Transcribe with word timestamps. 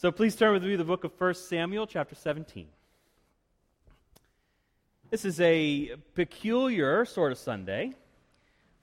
So 0.00 0.10
please 0.10 0.34
turn 0.34 0.54
with 0.54 0.62
me 0.62 0.70
to 0.70 0.76
the 0.78 0.84
book 0.84 1.04
of 1.04 1.12
1 1.18 1.34
Samuel, 1.34 1.86
chapter 1.86 2.14
17. 2.14 2.66
This 5.10 5.26
is 5.26 5.38
a 5.42 5.94
peculiar 6.14 7.04
sort 7.04 7.32
of 7.32 7.36
Sunday. 7.36 7.92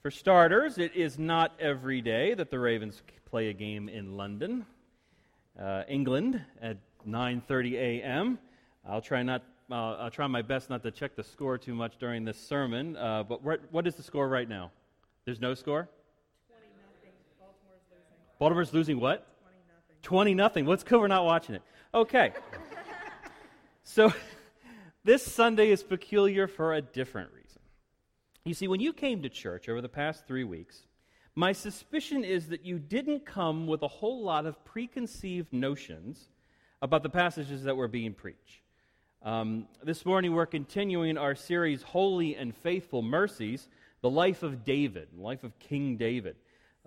For 0.04 0.12
starters, 0.12 0.78
it 0.78 0.96
is 0.96 1.18
not 1.18 1.54
every 1.60 2.02
day 2.02 2.36
that 2.36 2.52
the 2.52 2.60
Ravens 2.60 3.02
play 3.26 3.50
a 3.50 3.54
game 3.54 3.90
in 3.90 4.16
London, 4.16 4.68
uh, 5.60 5.86
England, 5.88 6.40
at 6.62 6.78
9:30 7.08 7.74
a.m. 7.74 8.38
I'll 8.88 9.02
try 9.02 9.24
not. 9.24 9.42
Uh, 9.72 9.94
I'll 9.96 10.12
try 10.12 10.28
my 10.28 10.44
best 10.44 10.70
not 10.70 10.84
to 10.84 10.92
check 10.92 11.16
the 11.16 11.24
score 11.24 11.58
too 11.58 11.74
much 11.74 11.98
during 11.98 12.26
this 12.26 12.38
sermon. 12.38 12.96
Uh, 12.96 13.24
but 13.24 13.42
what, 13.42 13.62
what 13.72 13.88
is 13.88 13.96
the 13.96 14.04
score 14.04 14.30
right 14.30 14.48
now? 14.48 14.70
There's 15.26 15.42
no 15.42 15.56
score. 15.56 15.90
Baltimore's 17.40 17.82
losing. 17.90 18.28
Baltimore's 18.38 18.74
losing 18.76 19.00
what? 19.00 19.26
20 20.08 20.32
20 20.32 20.36
nothing. 20.36 20.66
What's 20.66 20.86
cool 20.86 21.02
we're 21.02 21.10
not 21.10 21.26
watching 21.26 21.54
it? 21.54 21.62
Okay. 21.94 22.32
so 23.84 24.14
this 25.04 25.22
Sunday 25.22 25.70
is 25.70 25.84
peculiar 25.84 26.48
for 26.48 26.76
a 26.76 26.82
different 26.82 27.30
reason. 27.34 27.62
You 28.46 28.54
see, 28.54 28.70
when 28.70 28.80
you 28.80 28.94
came 28.94 29.22
to 29.24 29.28
church 29.28 29.68
over 29.68 29.82
the 29.82 29.90
past 29.90 30.26
three 30.26 30.46
weeks, 30.46 30.88
my 31.36 31.52
suspicion 31.52 32.24
is 32.24 32.48
that 32.48 32.66
you 32.66 32.80
didn't 32.80 33.26
come 33.26 33.68
with 33.68 33.82
a 33.82 33.88
whole 33.90 34.24
lot 34.24 34.46
of 34.46 34.64
preconceived 34.64 35.52
notions 35.52 36.30
about 36.82 37.04
the 37.04 37.10
passages 37.10 37.64
that 37.64 37.76
were 37.76 37.90
being 37.90 38.14
preached. 38.14 38.62
Um, 39.24 39.68
this 39.84 40.06
morning, 40.06 40.34
we're 40.34 40.46
continuing 40.46 41.18
our 41.18 41.36
series, 41.36 41.82
Holy 41.82 42.34
and 42.38 42.56
Faithful 42.56 43.02
Mercies, 43.02 43.68
the 44.00 44.10
life 44.10 44.42
of 44.42 44.64
David, 44.64 45.10
life 45.18 45.44
of 45.44 45.60
King 45.60 45.98
David. 45.98 46.38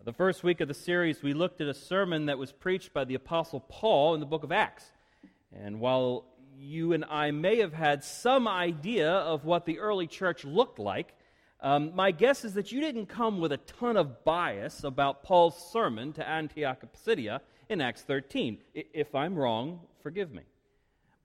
The 0.03 0.13
first 0.15 0.43
week 0.43 0.63
of 0.63 0.69
the 0.69 0.73
series, 0.73 1.23
we 1.23 1.35
looked 1.35 1.61
at 1.61 1.69
a 1.69 1.75
sermon 1.75 2.27
that 2.27 2.39
was 2.39 2.53
preached 2.53 2.95
by 2.95 3.05
the 3.05 3.17
Apostle 3.17 3.61
Paul 3.61 4.15
in 4.15 4.21
the 4.21 4.27
book 4.27 4.45
of 4.45 4.51
Acts. 4.51 4.85
And 5.53 5.79
while 5.79 6.25
you 6.57 6.95
and 6.95 7.05
I 7.05 7.33
may 7.33 7.59
have 7.59 7.75
had 7.75 8.03
some 8.03 8.49
idea 8.49 9.11
of 9.11 9.45
what 9.45 9.67
the 9.67 9.79
early 9.79 10.07
church 10.07 10.43
looked 10.43 10.79
like, 10.79 11.15
um, 11.61 11.95
my 11.95 12.13
guess 12.13 12.47
is 12.47 12.55
that 12.55 12.73
you 12.73 12.81
didn't 12.81 13.07
come 13.07 13.41
with 13.41 13.53
a 13.53 13.59
ton 13.59 13.99
of 13.99 14.25
bias 14.25 14.85
about 14.85 15.23
Paul's 15.23 15.71
sermon 15.71 16.15
to 16.15 16.27
Antioch 16.27 16.83
of 16.83 16.93
Pisidia 16.95 17.43
in 17.69 17.83
Acts 17.83 18.01
13. 18.01 18.57
I- 18.75 18.87
If 18.95 19.15
I'm 19.15 19.37
wrong, 19.37 19.81
forgive 20.03 20.33
me. 20.33 20.45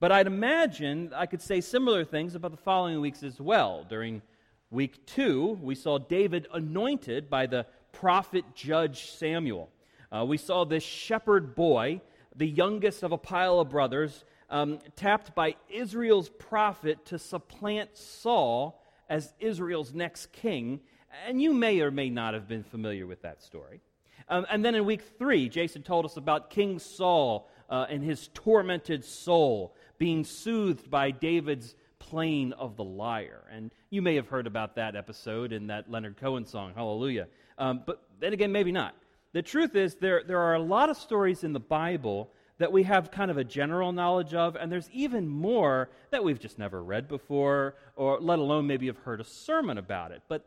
But 0.02 0.12
I'd 0.12 0.28
imagine 0.28 1.14
I 1.16 1.28
could 1.28 1.42
say 1.42 1.62
similar 1.62 2.04
things 2.04 2.36
about 2.36 2.52
the 2.52 2.58
following 2.58 3.00
weeks 3.00 3.24
as 3.24 3.40
well. 3.40 3.86
During 3.88 4.22
week 4.70 5.06
two, 5.06 5.58
we 5.62 5.76
saw 5.76 5.98
David 5.98 6.48
anointed 6.54 7.30
by 7.30 7.46
the 7.46 7.66
prophet 7.96 8.44
judge 8.54 9.10
Samuel. 9.12 9.70
Uh, 10.12 10.26
we 10.26 10.38
saw 10.38 10.66
this 10.66 10.84
shepherd 10.84 11.56
boy, 11.56 12.02
the 12.36 12.48
youngest 12.48 13.04
of 13.04 13.12
a 13.12 13.18
pile 13.18 13.60
of 13.60 13.70
brothers, 13.70 14.26
um, 14.50 14.80
tapped 14.96 15.34
by 15.34 15.56
Israel's 15.70 16.30
prophet 16.30 17.06
to 17.06 17.18
supplant 17.18 17.98
Saul 17.98 18.82
as 19.10 19.34
Israel's 19.40 19.94
next 19.94 20.32
king. 20.32 20.82
And 21.28 21.42
you 21.42 21.54
may 21.54 21.80
or 21.82 21.90
may 21.90 22.10
not 22.10 22.34
have 22.34 22.48
been 22.48 22.64
familiar 22.64 23.08
with 23.08 23.22
that 23.22 23.42
story. 23.42 23.82
Um, 24.28 24.46
and 24.50 24.64
then 24.64 24.76
in 24.76 24.86
week 24.86 25.04
three, 25.18 25.50
Jason 25.50 25.82
told 25.82 26.06
us 26.06 26.18
about 26.18 26.50
King 26.50 26.80
Saul 26.80 27.50
uh, 27.70 27.86
and 27.90 28.04
his 28.04 28.30
tormented 28.34 29.06
soul 29.06 29.76
being 29.98 30.26
soothed 30.26 30.90
by 30.90 31.12
David's 31.12 31.76
playing 32.00 32.54
of 32.54 32.76
the 32.76 32.84
lyre. 32.84 33.44
And 33.52 33.72
you 33.90 34.02
may 34.02 34.16
have 34.16 34.28
heard 34.28 34.48
about 34.48 34.76
that 34.76 34.96
episode 34.96 35.54
in 35.54 35.68
that 35.68 35.90
Leonard 35.90 36.18
Cohen 36.18 36.46
song, 36.46 36.74
Hallelujah. 36.76 37.28
Um, 37.58 37.82
but 37.86 38.02
then 38.20 38.34
again, 38.34 38.52
maybe 38.52 38.72
not. 38.72 38.96
The 39.34 39.42
truth 39.42 39.76
is, 39.76 39.96
there, 39.96 40.24
there 40.26 40.40
are 40.40 40.56
a 40.56 40.62
lot 40.62 40.90
of 40.90 40.98
stories 40.98 41.44
in 41.44 41.54
the 41.54 41.60
Bible 41.60 42.30
that 42.58 42.72
we 42.72 42.84
have 42.84 43.12
kind 43.12 43.30
of 43.30 43.38
a 43.38 43.44
general 43.44 43.92
knowledge 43.92 44.34
of, 44.34 44.56
and 44.56 44.72
there's 44.72 44.90
even 44.92 45.28
more 45.28 45.90
that 46.12 46.24
we've 46.24 46.40
just 46.40 46.58
never 46.58 46.82
read 46.82 47.08
before, 47.08 47.76
or 47.98 48.20
let 48.22 48.40
alone 48.40 48.66
maybe 48.66 48.88
have 48.88 48.98
heard 49.00 49.20
a 49.20 49.26
sermon 49.26 49.78
about 49.78 50.12
it. 50.12 50.22
But 50.30 50.46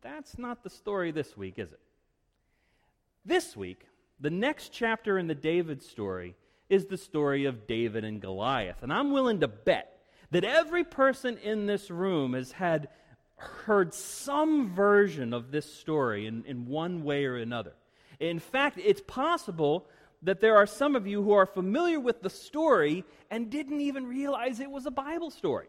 that's 0.00 0.38
not 0.38 0.62
the 0.62 0.70
story 0.70 1.10
this 1.10 1.36
week, 1.36 1.58
is 1.58 1.72
it? 1.72 1.80
This 3.24 3.56
week, 3.56 3.86
the 4.20 4.30
next 4.30 4.68
chapter 4.72 5.18
in 5.18 5.26
the 5.26 5.34
David 5.34 5.82
story 5.82 6.36
is 6.68 6.86
the 6.86 6.96
story 6.96 7.46
of 7.46 7.66
David 7.66 8.04
and 8.04 8.20
Goliath. 8.20 8.82
And 8.82 8.92
I'm 8.92 9.10
willing 9.10 9.40
to 9.40 9.48
bet 9.48 9.98
that 10.30 10.44
every 10.44 10.84
person 10.84 11.36
in 11.38 11.66
this 11.66 11.90
room 11.90 12.34
has 12.34 12.52
had 12.52 12.88
heard 13.44 13.94
some 13.94 14.74
version 14.74 15.32
of 15.32 15.50
this 15.50 15.72
story 15.72 16.26
in, 16.26 16.44
in 16.44 16.66
one 16.66 17.04
way 17.04 17.24
or 17.24 17.36
another. 17.36 17.72
In 18.20 18.38
fact, 18.38 18.78
it's 18.82 19.02
possible 19.06 19.86
that 20.22 20.40
there 20.40 20.56
are 20.56 20.66
some 20.66 20.96
of 20.96 21.06
you 21.06 21.22
who 21.22 21.32
are 21.32 21.46
familiar 21.46 22.00
with 22.00 22.22
the 22.22 22.30
story 22.30 23.04
and 23.30 23.50
didn't 23.50 23.80
even 23.80 24.06
realize 24.06 24.60
it 24.60 24.70
was 24.70 24.86
a 24.86 24.90
Bible 24.90 25.30
story. 25.30 25.66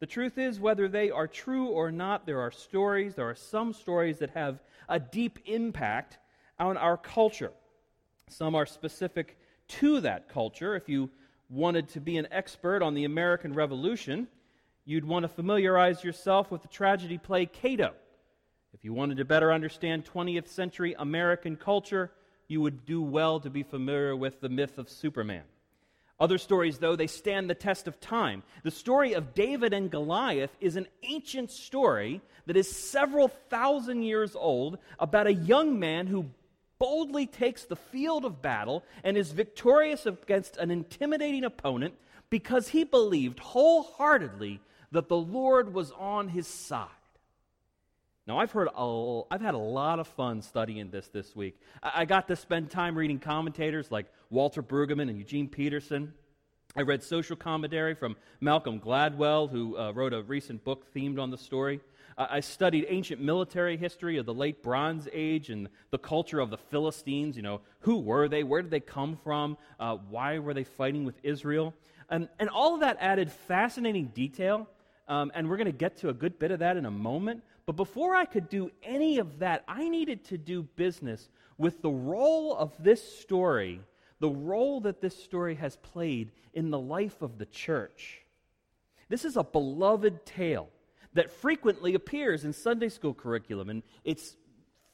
The 0.00 0.06
truth 0.06 0.38
is, 0.38 0.58
whether 0.58 0.88
they 0.88 1.10
are 1.10 1.28
true 1.28 1.66
or 1.68 1.92
not, 1.92 2.26
there 2.26 2.40
are 2.40 2.50
stories, 2.50 3.14
there 3.14 3.28
are 3.28 3.36
some 3.36 3.72
stories 3.72 4.18
that 4.18 4.30
have 4.30 4.60
a 4.88 4.98
deep 4.98 5.38
impact 5.44 6.18
on 6.58 6.76
our 6.76 6.96
culture. 6.96 7.52
Some 8.28 8.54
are 8.54 8.66
specific 8.66 9.38
to 9.68 10.00
that 10.00 10.28
culture. 10.28 10.74
If 10.74 10.88
you 10.88 11.10
wanted 11.48 11.88
to 11.90 12.00
be 12.00 12.16
an 12.16 12.26
expert 12.30 12.82
on 12.82 12.94
the 12.94 13.04
American 13.04 13.52
Revolution, 13.52 14.26
you'd 14.84 15.04
want 15.04 15.24
to 15.24 15.28
familiarize 15.28 16.02
yourself 16.02 16.50
with 16.50 16.62
the 16.62 16.68
tragedy 16.68 17.18
play 17.18 17.46
Cato. 17.46 17.94
If 18.74 18.84
you 18.84 18.92
wanted 18.92 19.18
to 19.18 19.24
better 19.24 19.52
understand 19.52 20.04
20th 20.04 20.48
century 20.48 20.94
American 20.98 21.56
culture, 21.56 22.10
you 22.48 22.60
would 22.60 22.84
do 22.84 23.02
well 23.02 23.40
to 23.40 23.50
be 23.50 23.62
familiar 23.62 24.16
with 24.16 24.40
the 24.40 24.48
myth 24.48 24.78
of 24.78 24.88
Superman. 24.88 25.44
Other 26.18 26.38
stories, 26.38 26.78
though, 26.78 26.94
they 26.94 27.06
stand 27.06 27.50
the 27.50 27.54
test 27.54 27.88
of 27.88 28.00
time. 28.00 28.42
The 28.62 28.70
story 28.70 29.14
of 29.14 29.34
David 29.34 29.72
and 29.72 29.90
Goliath 29.90 30.56
is 30.60 30.76
an 30.76 30.86
ancient 31.02 31.50
story 31.50 32.20
that 32.46 32.56
is 32.56 32.74
several 32.74 33.28
thousand 33.28 34.02
years 34.02 34.36
old 34.36 34.78
about 34.98 35.26
a 35.26 35.34
young 35.34 35.78
man 35.78 36.06
who 36.06 36.26
boldly 36.78 37.26
takes 37.26 37.64
the 37.64 37.76
field 37.76 38.24
of 38.24 38.42
battle 38.42 38.84
and 39.04 39.16
is 39.16 39.32
victorious 39.32 40.06
against 40.06 40.56
an 40.56 40.70
intimidating 40.70 41.44
opponent 41.44 41.94
because 42.30 42.68
he 42.68 42.84
believed 42.84 43.38
wholeheartedly 43.38 44.60
that 44.92 45.08
the 45.08 45.16
Lord 45.16 45.74
was 45.74 45.90
on 45.92 46.28
his 46.28 46.46
side. 46.46 46.88
Now, 48.26 48.38
I've 48.38 48.52
heard 48.52 48.68
a, 48.76 49.22
I've 49.30 49.40
had 49.40 49.54
a 49.54 49.58
lot 49.58 49.98
of 49.98 50.06
fun 50.06 50.42
studying 50.42 50.90
this 50.90 51.08
this 51.08 51.34
week. 51.34 51.60
I, 51.82 52.02
I 52.02 52.04
got 52.04 52.28
to 52.28 52.36
spend 52.36 52.70
time 52.70 52.96
reading 52.96 53.18
commentators 53.18 53.90
like 53.90 54.06
Walter 54.30 54.62
Brueggemann 54.62 55.08
and 55.08 55.18
Eugene 55.18 55.48
Peterson. 55.48 56.14
I 56.76 56.82
read 56.82 57.02
social 57.02 57.36
commentary 57.36 57.94
from 57.94 58.16
Malcolm 58.40 58.80
Gladwell, 58.80 59.50
who 59.50 59.76
uh, 59.76 59.92
wrote 59.92 60.14
a 60.14 60.22
recent 60.22 60.64
book 60.64 60.86
themed 60.94 61.18
on 61.18 61.30
the 61.30 61.36
story. 61.36 61.80
I 62.16 62.40
studied 62.40 62.86
ancient 62.88 63.20
military 63.20 63.76
history 63.76 64.18
of 64.18 64.26
the 64.26 64.34
late 64.34 64.62
Bronze 64.62 65.08
Age 65.12 65.48
and 65.50 65.68
the 65.90 65.98
culture 65.98 66.40
of 66.40 66.50
the 66.50 66.58
Philistines. 66.58 67.36
You 67.36 67.42
know, 67.42 67.60
who 67.80 67.98
were 67.98 68.28
they? 68.28 68.42
Where 68.42 68.62
did 68.62 68.70
they 68.70 68.80
come 68.80 69.18
from? 69.24 69.56
Uh, 69.80 69.96
why 70.10 70.38
were 70.38 70.54
they 70.54 70.64
fighting 70.64 71.04
with 71.04 71.14
Israel? 71.22 71.74
And, 72.10 72.28
and 72.38 72.48
all 72.50 72.74
of 72.74 72.80
that 72.80 72.98
added 73.00 73.32
fascinating 73.32 74.08
detail. 74.08 74.68
Um, 75.12 75.30
and 75.34 75.46
we're 75.46 75.58
going 75.58 75.66
to 75.66 75.72
get 75.72 75.98
to 75.98 76.08
a 76.08 76.14
good 76.14 76.38
bit 76.38 76.52
of 76.52 76.60
that 76.60 76.78
in 76.78 76.86
a 76.86 76.90
moment. 76.90 77.42
But 77.66 77.76
before 77.76 78.14
I 78.14 78.24
could 78.24 78.48
do 78.48 78.70
any 78.82 79.18
of 79.18 79.40
that, 79.40 79.62
I 79.68 79.86
needed 79.90 80.24
to 80.28 80.38
do 80.38 80.62
business 80.62 81.28
with 81.58 81.82
the 81.82 81.90
role 81.90 82.56
of 82.56 82.72
this 82.82 83.20
story, 83.20 83.82
the 84.20 84.30
role 84.30 84.80
that 84.80 85.02
this 85.02 85.14
story 85.22 85.56
has 85.56 85.76
played 85.76 86.32
in 86.54 86.70
the 86.70 86.78
life 86.78 87.20
of 87.20 87.36
the 87.36 87.44
church. 87.44 88.22
This 89.10 89.26
is 89.26 89.36
a 89.36 89.44
beloved 89.44 90.24
tale 90.24 90.70
that 91.12 91.30
frequently 91.30 91.92
appears 91.92 92.46
in 92.46 92.54
Sunday 92.54 92.88
school 92.88 93.12
curriculum, 93.12 93.68
and 93.68 93.82
it's 94.04 94.34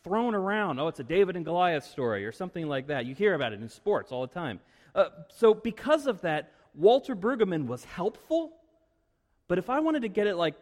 thrown 0.03 0.35
around. 0.35 0.81
Oh, 0.81 0.89
it's 0.89 0.99
a 0.99 1.05
David 1.05 1.37
and 1.37 1.45
Goliath 1.45 1.85
story 1.85 2.27
or 2.27 2.33
something 2.33 2.67
like 2.67 2.89
that. 2.89 3.07
You 3.07 3.15
hear 3.15 3.35
about 3.35 3.53
it 3.53 3.63
in 3.63 3.69
sports 3.69 4.11
all 4.11 4.27
the 4.27 4.35
time. 4.35 4.59
Uh, 4.97 5.11
so, 5.29 5.55
because 5.55 6.09
of 6.09 6.23
that, 6.23 6.55
Walter 6.75 7.15
Brueggemann 7.15 7.69
was 7.69 7.85
helpful. 7.85 8.58
But 9.49 9.59
if 9.59 9.71
I 9.71 9.81
wanted 9.81 10.03
to 10.03 10.09
get 10.09 10.27
it 10.27 10.37
like 10.37 10.55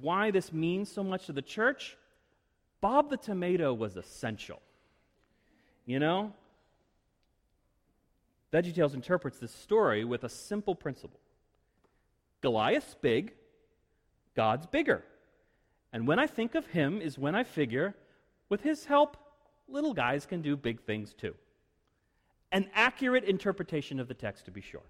why 0.00 0.30
this 0.30 0.52
means 0.52 0.90
so 0.90 1.04
much 1.04 1.26
to 1.26 1.32
the 1.32 1.42
church, 1.42 1.96
Bob 2.80 3.10
the 3.10 3.16
Tomato 3.16 3.72
was 3.72 3.96
essential. 3.96 4.60
You 5.86 5.98
know? 5.98 6.32
VeggieTales 8.52 8.94
interprets 8.94 9.38
this 9.38 9.52
story 9.52 10.04
with 10.04 10.24
a 10.24 10.28
simple 10.28 10.74
principle 10.74 11.20
Goliath's 12.40 12.94
big, 13.00 13.32
God's 14.34 14.66
bigger. 14.66 15.02
And 15.92 16.06
when 16.06 16.18
I 16.18 16.26
think 16.26 16.54
of 16.54 16.66
him, 16.66 17.00
is 17.00 17.18
when 17.18 17.34
I 17.34 17.44
figure, 17.44 17.94
with 18.48 18.62
his 18.62 18.84
help, 18.84 19.16
little 19.68 19.94
guys 19.94 20.26
can 20.26 20.42
do 20.42 20.56
big 20.56 20.82
things 20.82 21.14
too. 21.14 21.34
An 22.52 22.68
accurate 22.74 23.24
interpretation 23.24 24.00
of 24.00 24.08
the 24.08 24.14
text, 24.14 24.44
to 24.46 24.50
be 24.50 24.60
sure 24.60 24.82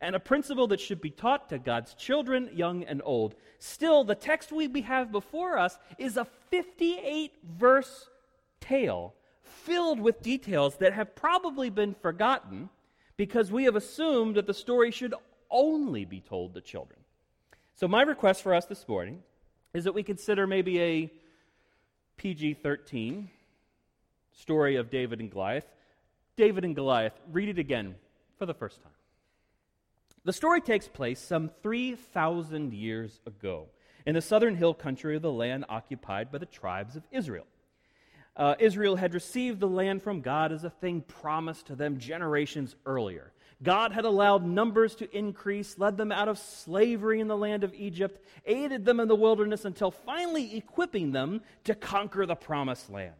and 0.00 0.14
a 0.14 0.20
principle 0.20 0.66
that 0.68 0.80
should 0.80 1.00
be 1.00 1.10
taught 1.10 1.48
to 1.48 1.58
God's 1.58 1.94
children, 1.94 2.50
young 2.52 2.84
and 2.84 3.02
old. 3.04 3.34
Still, 3.58 4.04
the 4.04 4.14
text 4.14 4.52
we 4.52 4.82
have 4.82 5.12
before 5.12 5.58
us 5.58 5.78
is 5.98 6.16
a 6.16 6.26
58 6.50 7.32
verse 7.44 8.08
tale 8.60 9.14
filled 9.42 10.00
with 10.00 10.22
details 10.22 10.76
that 10.76 10.92
have 10.92 11.14
probably 11.14 11.70
been 11.70 11.94
forgotten 11.94 12.68
because 13.16 13.52
we 13.52 13.64
have 13.64 13.76
assumed 13.76 14.36
that 14.36 14.46
the 14.46 14.54
story 14.54 14.90
should 14.90 15.14
only 15.50 16.04
be 16.04 16.20
told 16.20 16.54
to 16.54 16.60
children. 16.60 16.98
So, 17.74 17.86
my 17.86 18.02
request 18.02 18.42
for 18.42 18.54
us 18.54 18.66
this 18.66 18.86
morning 18.88 19.22
is 19.74 19.84
that 19.84 19.94
we 19.94 20.02
consider 20.02 20.46
maybe 20.46 20.80
a 20.80 21.12
PG 22.16 22.54
13 22.54 23.28
story 24.32 24.76
of 24.76 24.90
David 24.90 25.20
and 25.20 25.30
Goliath. 25.30 25.64
David 26.36 26.64
and 26.64 26.74
Goliath, 26.74 27.18
read 27.30 27.48
it 27.48 27.58
again 27.58 27.94
for 28.38 28.46
the 28.46 28.54
first 28.54 28.82
time. 28.82 28.92
The 30.24 30.32
story 30.32 30.60
takes 30.60 30.86
place 30.86 31.18
some 31.18 31.50
3,000 31.62 32.72
years 32.72 33.20
ago 33.26 33.66
in 34.06 34.14
the 34.14 34.20
southern 34.20 34.54
hill 34.54 34.72
country 34.72 35.16
of 35.16 35.22
the 35.22 35.32
land 35.32 35.64
occupied 35.68 36.30
by 36.30 36.38
the 36.38 36.46
tribes 36.46 36.94
of 36.94 37.02
Israel. 37.10 37.46
Uh, 38.36 38.54
Israel 38.60 38.94
had 38.94 39.14
received 39.14 39.58
the 39.58 39.66
land 39.66 40.00
from 40.00 40.20
God 40.20 40.52
as 40.52 40.62
a 40.62 40.70
thing 40.70 41.00
promised 41.02 41.66
to 41.66 41.74
them 41.74 41.98
generations 41.98 42.76
earlier. 42.86 43.32
God 43.64 43.92
had 43.92 44.04
allowed 44.04 44.46
numbers 44.46 44.94
to 44.96 45.16
increase, 45.16 45.76
led 45.76 45.96
them 45.96 46.12
out 46.12 46.28
of 46.28 46.38
slavery 46.38 47.18
in 47.18 47.26
the 47.26 47.36
land 47.36 47.64
of 47.64 47.74
Egypt, 47.74 48.24
aided 48.46 48.84
them 48.84 49.00
in 49.00 49.08
the 49.08 49.16
wilderness 49.16 49.64
until 49.64 49.90
finally 49.90 50.56
equipping 50.56 51.10
them 51.10 51.40
to 51.64 51.74
conquer 51.74 52.26
the 52.26 52.36
promised 52.36 52.90
land. 52.90 53.14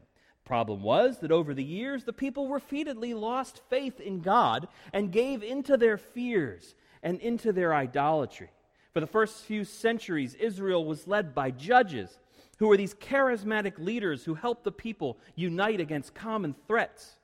Problem 0.44 0.82
was 0.82 1.18
that 1.18 1.32
over 1.32 1.52
the 1.52 1.64
years, 1.64 2.04
the 2.04 2.12
people 2.12 2.48
repeatedly 2.48 3.12
lost 3.12 3.60
faith 3.68 4.00
in 4.00 4.20
God 4.20 4.68
and 4.92 5.12
gave 5.12 5.42
into 5.42 5.76
their 5.76 5.98
fears 5.98 6.74
and 7.02 7.20
into 7.20 7.52
their 7.52 7.74
idolatry. 7.74 8.50
For 8.92 9.00
the 9.00 9.06
first 9.06 9.44
few 9.44 9.64
centuries, 9.64 10.34
Israel 10.34 10.84
was 10.84 11.06
led 11.06 11.34
by 11.34 11.50
judges 11.50 12.18
who 12.58 12.68
were 12.68 12.76
these 12.76 12.94
charismatic 12.94 13.78
leaders 13.78 14.24
who 14.24 14.34
helped 14.34 14.64
the 14.64 14.72
people 14.72 15.18
unite 15.34 15.80
against 15.80 16.14
common 16.14 16.54
threats. 16.66 17.16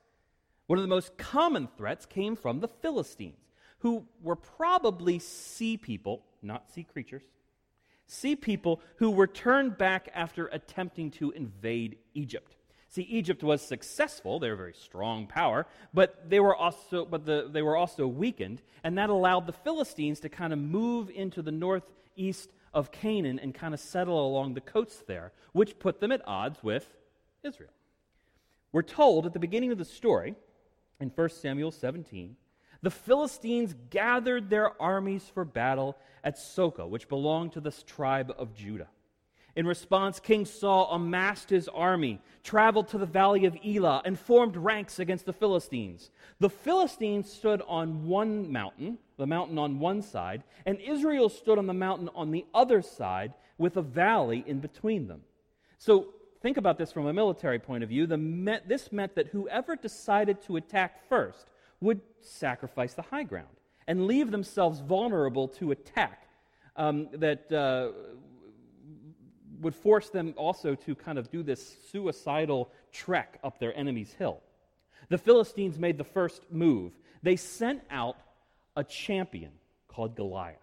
One 0.67 0.79
of 0.79 0.83
the 0.83 0.89
most 0.89 1.17
common 1.17 1.67
threats 1.77 2.05
came 2.05 2.35
from 2.35 2.59
the 2.59 2.67
Philistines, 2.67 3.39
who 3.79 4.05
were 4.21 4.35
probably 4.35 5.19
sea 5.19 5.77
people, 5.77 6.23
not 6.41 6.69
sea 6.71 6.83
creatures, 6.83 7.23
sea 8.07 8.35
people 8.35 8.81
who 8.97 9.11
were 9.11 9.27
turned 9.27 9.77
back 9.77 10.09
after 10.13 10.47
attempting 10.47 11.11
to 11.11 11.31
invade 11.31 11.97
Egypt. 12.13 12.55
See, 12.89 13.03
Egypt 13.03 13.43
was 13.43 13.61
successful; 13.61 14.39
they 14.39 14.47
were 14.47 14.55
a 14.55 14.57
very 14.57 14.73
strong 14.73 15.27
power, 15.27 15.67
but 15.93 16.27
they 16.27 16.39
were 16.39 16.55
also, 16.55 17.05
but 17.05 17.23
the, 17.23 17.47
they 17.51 17.61
were 17.61 17.77
also 17.77 18.07
weakened, 18.07 18.63
and 18.83 18.97
that 18.97 19.11
allowed 19.11 19.45
the 19.45 19.53
Philistines 19.53 20.19
to 20.21 20.29
kind 20.29 20.51
of 20.51 20.59
move 20.59 21.11
into 21.11 21.43
the 21.43 21.51
northeast 21.51 22.49
of 22.73 22.91
Canaan 22.91 23.37
and 23.39 23.53
kind 23.53 23.75
of 23.75 23.79
settle 23.79 24.27
along 24.27 24.55
the 24.55 24.61
coasts 24.61 25.03
there, 25.07 25.31
which 25.51 25.77
put 25.77 25.99
them 25.99 26.11
at 26.11 26.27
odds 26.27 26.63
with 26.63 26.87
Israel. 27.43 27.73
We're 28.71 28.81
told 28.81 29.27
at 29.27 29.33
the 29.33 29.39
beginning 29.39 29.71
of 29.71 29.77
the 29.77 29.85
story 29.85 30.35
in 30.99 31.09
1 31.09 31.29
Samuel 31.29 31.71
17, 31.71 32.35
the 32.81 32.91
Philistines 32.91 33.75
gathered 33.89 34.49
their 34.49 34.81
armies 34.81 35.29
for 35.31 35.45
battle 35.45 35.97
at 36.23 36.37
Socoh, 36.37 36.87
which 36.87 37.09
belonged 37.09 37.53
to 37.53 37.61
this 37.61 37.83
tribe 37.83 38.33
of 38.37 38.53
Judah. 38.55 38.87
In 39.59 39.67
response, 39.67 40.21
King 40.21 40.45
Saul 40.45 40.89
amassed 40.89 41.49
his 41.49 41.67
army, 41.67 42.21
traveled 42.45 42.87
to 42.87 42.97
the 42.97 43.05
valley 43.05 43.43
of 43.43 43.57
Elah, 43.61 44.01
and 44.05 44.17
formed 44.17 44.55
ranks 44.55 44.99
against 44.99 45.25
the 45.25 45.33
Philistines. 45.33 46.11
The 46.39 46.49
Philistines 46.49 47.29
stood 47.29 47.61
on 47.67 48.07
one 48.07 48.53
mountain, 48.53 48.99
the 49.17 49.27
mountain 49.27 49.57
on 49.57 49.79
one 49.79 50.01
side, 50.01 50.43
and 50.65 50.79
Israel 50.79 51.27
stood 51.27 51.57
on 51.57 51.67
the 51.67 51.73
mountain 51.73 52.09
on 52.15 52.31
the 52.31 52.45
other 52.53 52.81
side, 52.81 53.33
with 53.57 53.75
a 53.75 53.81
valley 53.81 54.45
in 54.47 54.61
between 54.61 55.09
them. 55.09 55.23
So 55.77 56.13
think 56.41 56.55
about 56.55 56.77
this 56.77 56.93
from 56.93 57.07
a 57.07 57.13
military 57.13 57.59
point 57.59 57.83
of 57.83 57.89
view. 57.89 58.07
The, 58.07 58.61
this 58.65 58.93
meant 58.93 59.15
that 59.15 59.27
whoever 59.27 59.75
decided 59.75 60.41
to 60.43 60.55
attack 60.55 61.05
first 61.09 61.51
would 61.81 61.99
sacrifice 62.21 62.93
the 62.93 63.01
high 63.01 63.23
ground 63.23 63.57
and 63.89 64.07
leave 64.07 64.31
themselves 64.31 64.79
vulnerable 64.79 65.49
to 65.49 65.71
attack 65.71 66.29
um, 66.77 67.09
that 67.11 67.51
uh, 67.51 67.91
would 69.59 69.75
force 69.75 70.09
them 70.09 70.33
also 70.37 70.75
to 70.75 70.95
kind 70.95 71.17
of 71.17 71.29
do 71.29 71.43
this 71.43 71.77
suicidal 71.91 72.69
trek 72.91 73.39
up 73.43 73.59
their 73.59 73.77
enemy's 73.77 74.13
hill. 74.13 74.41
The 75.09 75.17
Philistines 75.17 75.77
made 75.77 75.97
the 75.97 76.03
first 76.03 76.43
move. 76.51 76.93
They 77.23 77.35
sent 77.35 77.81
out 77.89 78.17
a 78.75 78.83
champion 78.83 79.51
called 79.87 80.15
Goliath, 80.15 80.57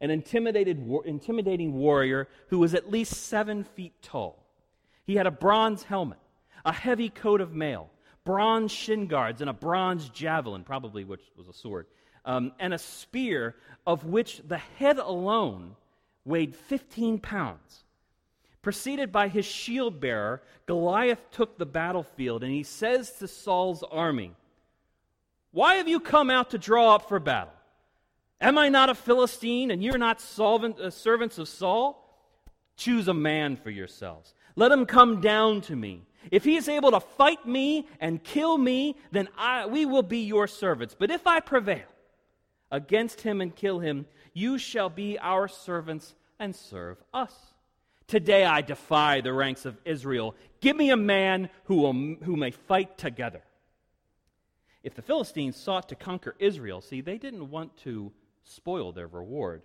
an 0.00 0.10
intimidated, 0.10 0.86
intimidating 1.04 1.74
warrior 1.74 2.28
who 2.48 2.58
was 2.58 2.74
at 2.74 2.90
least 2.90 3.14
seven 3.14 3.64
feet 3.64 3.94
tall. 4.02 4.44
He 5.04 5.14
had 5.14 5.26
a 5.26 5.30
bronze 5.30 5.82
helmet, 5.82 6.18
a 6.64 6.72
heavy 6.72 7.08
coat 7.08 7.40
of 7.40 7.54
mail, 7.54 7.90
bronze 8.24 8.72
shin 8.72 9.06
guards, 9.06 9.40
and 9.40 9.48
a 9.48 9.54
bronze 9.54 10.08
javelin, 10.08 10.64
probably 10.64 11.04
which 11.04 11.22
was 11.36 11.48
a 11.48 11.52
sword, 11.52 11.86
um, 12.24 12.52
and 12.58 12.74
a 12.74 12.78
spear 12.78 13.56
of 13.86 14.04
which 14.04 14.40
the 14.46 14.58
head 14.58 14.98
alone 14.98 15.76
weighed 16.24 16.54
15 16.54 17.18
pounds. 17.18 17.84
Preceded 18.62 19.10
by 19.10 19.28
his 19.28 19.44
shield 19.44 20.00
bearer, 20.00 20.42
Goliath 20.66 21.30
took 21.30 21.58
the 21.58 21.66
battlefield 21.66 22.44
and 22.44 22.52
he 22.52 22.62
says 22.62 23.10
to 23.18 23.28
Saul's 23.28 23.82
army, 23.82 24.34
Why 25.50 25.74
have 25.74 25.88
you 25.88 26.00
come 26.00 26.30
out 26.30 26.50
to 26.50 26.58
draw 26.58 26.94
up 26.94 27.08
for 27.08 27.18
battle? 27.18 27.52
Am 28.40 28.56
I 28.58 28.68
not 28.68 28.88
a 28.88 28.94
Philistine 28.94 29.70
and 29.70 29.82
you're 29.82 29.98
not 29.98 30.20
solvent, 30.20 30.78
uh, 30.80 30.90
servants 30.90 31.38
of 31.38 31.48
Saul? 31.48 31.98
Choose 32.76 33.08
a 33.08 33.14
man 33.14 33.56
for 33.56 33.70
yourselves 33.70 34.34
let 34.56 34.72
him 34.72 34.86
come 34.86 35.20
down 35.20 35.60
to 35.62 35.76
me. 35.76 36.02
If 36.30 36.44
he 36.44 36.56
is 36.56 36.68
able 36.68 36.92
to 36.92 37.00
fight 37.00 37.46
me 37.46 37.88
and 38.00 38.22
kill 38.22 38.58
me, 38.58 38.96
then 39.10 39.28
I, 39.36 39.66
we 39.66 39.86
will 39.86 40.02
be 40.02 40.20
your 40.20 40.46
servants. 40.46 40.94
But 40.96 41.10
if 41.10 41.26
I 41.26 41.40
prevail 41.40 41.86
against 42.70 43.22
him 43.22 43.40
and 43.40 43.54
kill 43.54 43.80
him, 43.80 44.06
you 44.32 44.58
shall 44.58 44.88
be 44.88 45.18
our 45.18 45.48
servants 45.48 46.14
and 46.38 46.54
serve 46.54 47.02
us. 47.12 47.34
Today 48.12 48.44
I 48.44 48.60
defy 48.60 49.22
the 49.22 49.32
ranks 49.32 49.64
of 49.64 49.78
Israel. 49.86 50.34
Give 50.60 50.76
me 50.76 50.90
a 50.90 50.98
man 50.98 51.48
who, 51.64 51.76
will, 51.76 51.94
who 52.22 52.36
may 52.36 52.50
fight 52.50 52.98
together. 52.98 53.40
If 54.82 54.94
the 54.94 55.00
Philistines 55.00 55.56
sought 55.56 55.88
to 55.88 55.94
conquer 55.94 56.36
Israel, 56.38 56.82
see, 56.82 57.00
they 57.00 57.16
didn't 57.16 57.48
want 57.48 57.74
to 57.84 58.12
spoil 58.44 58.92
their 58.92 59.06
reward. 59.06 59.62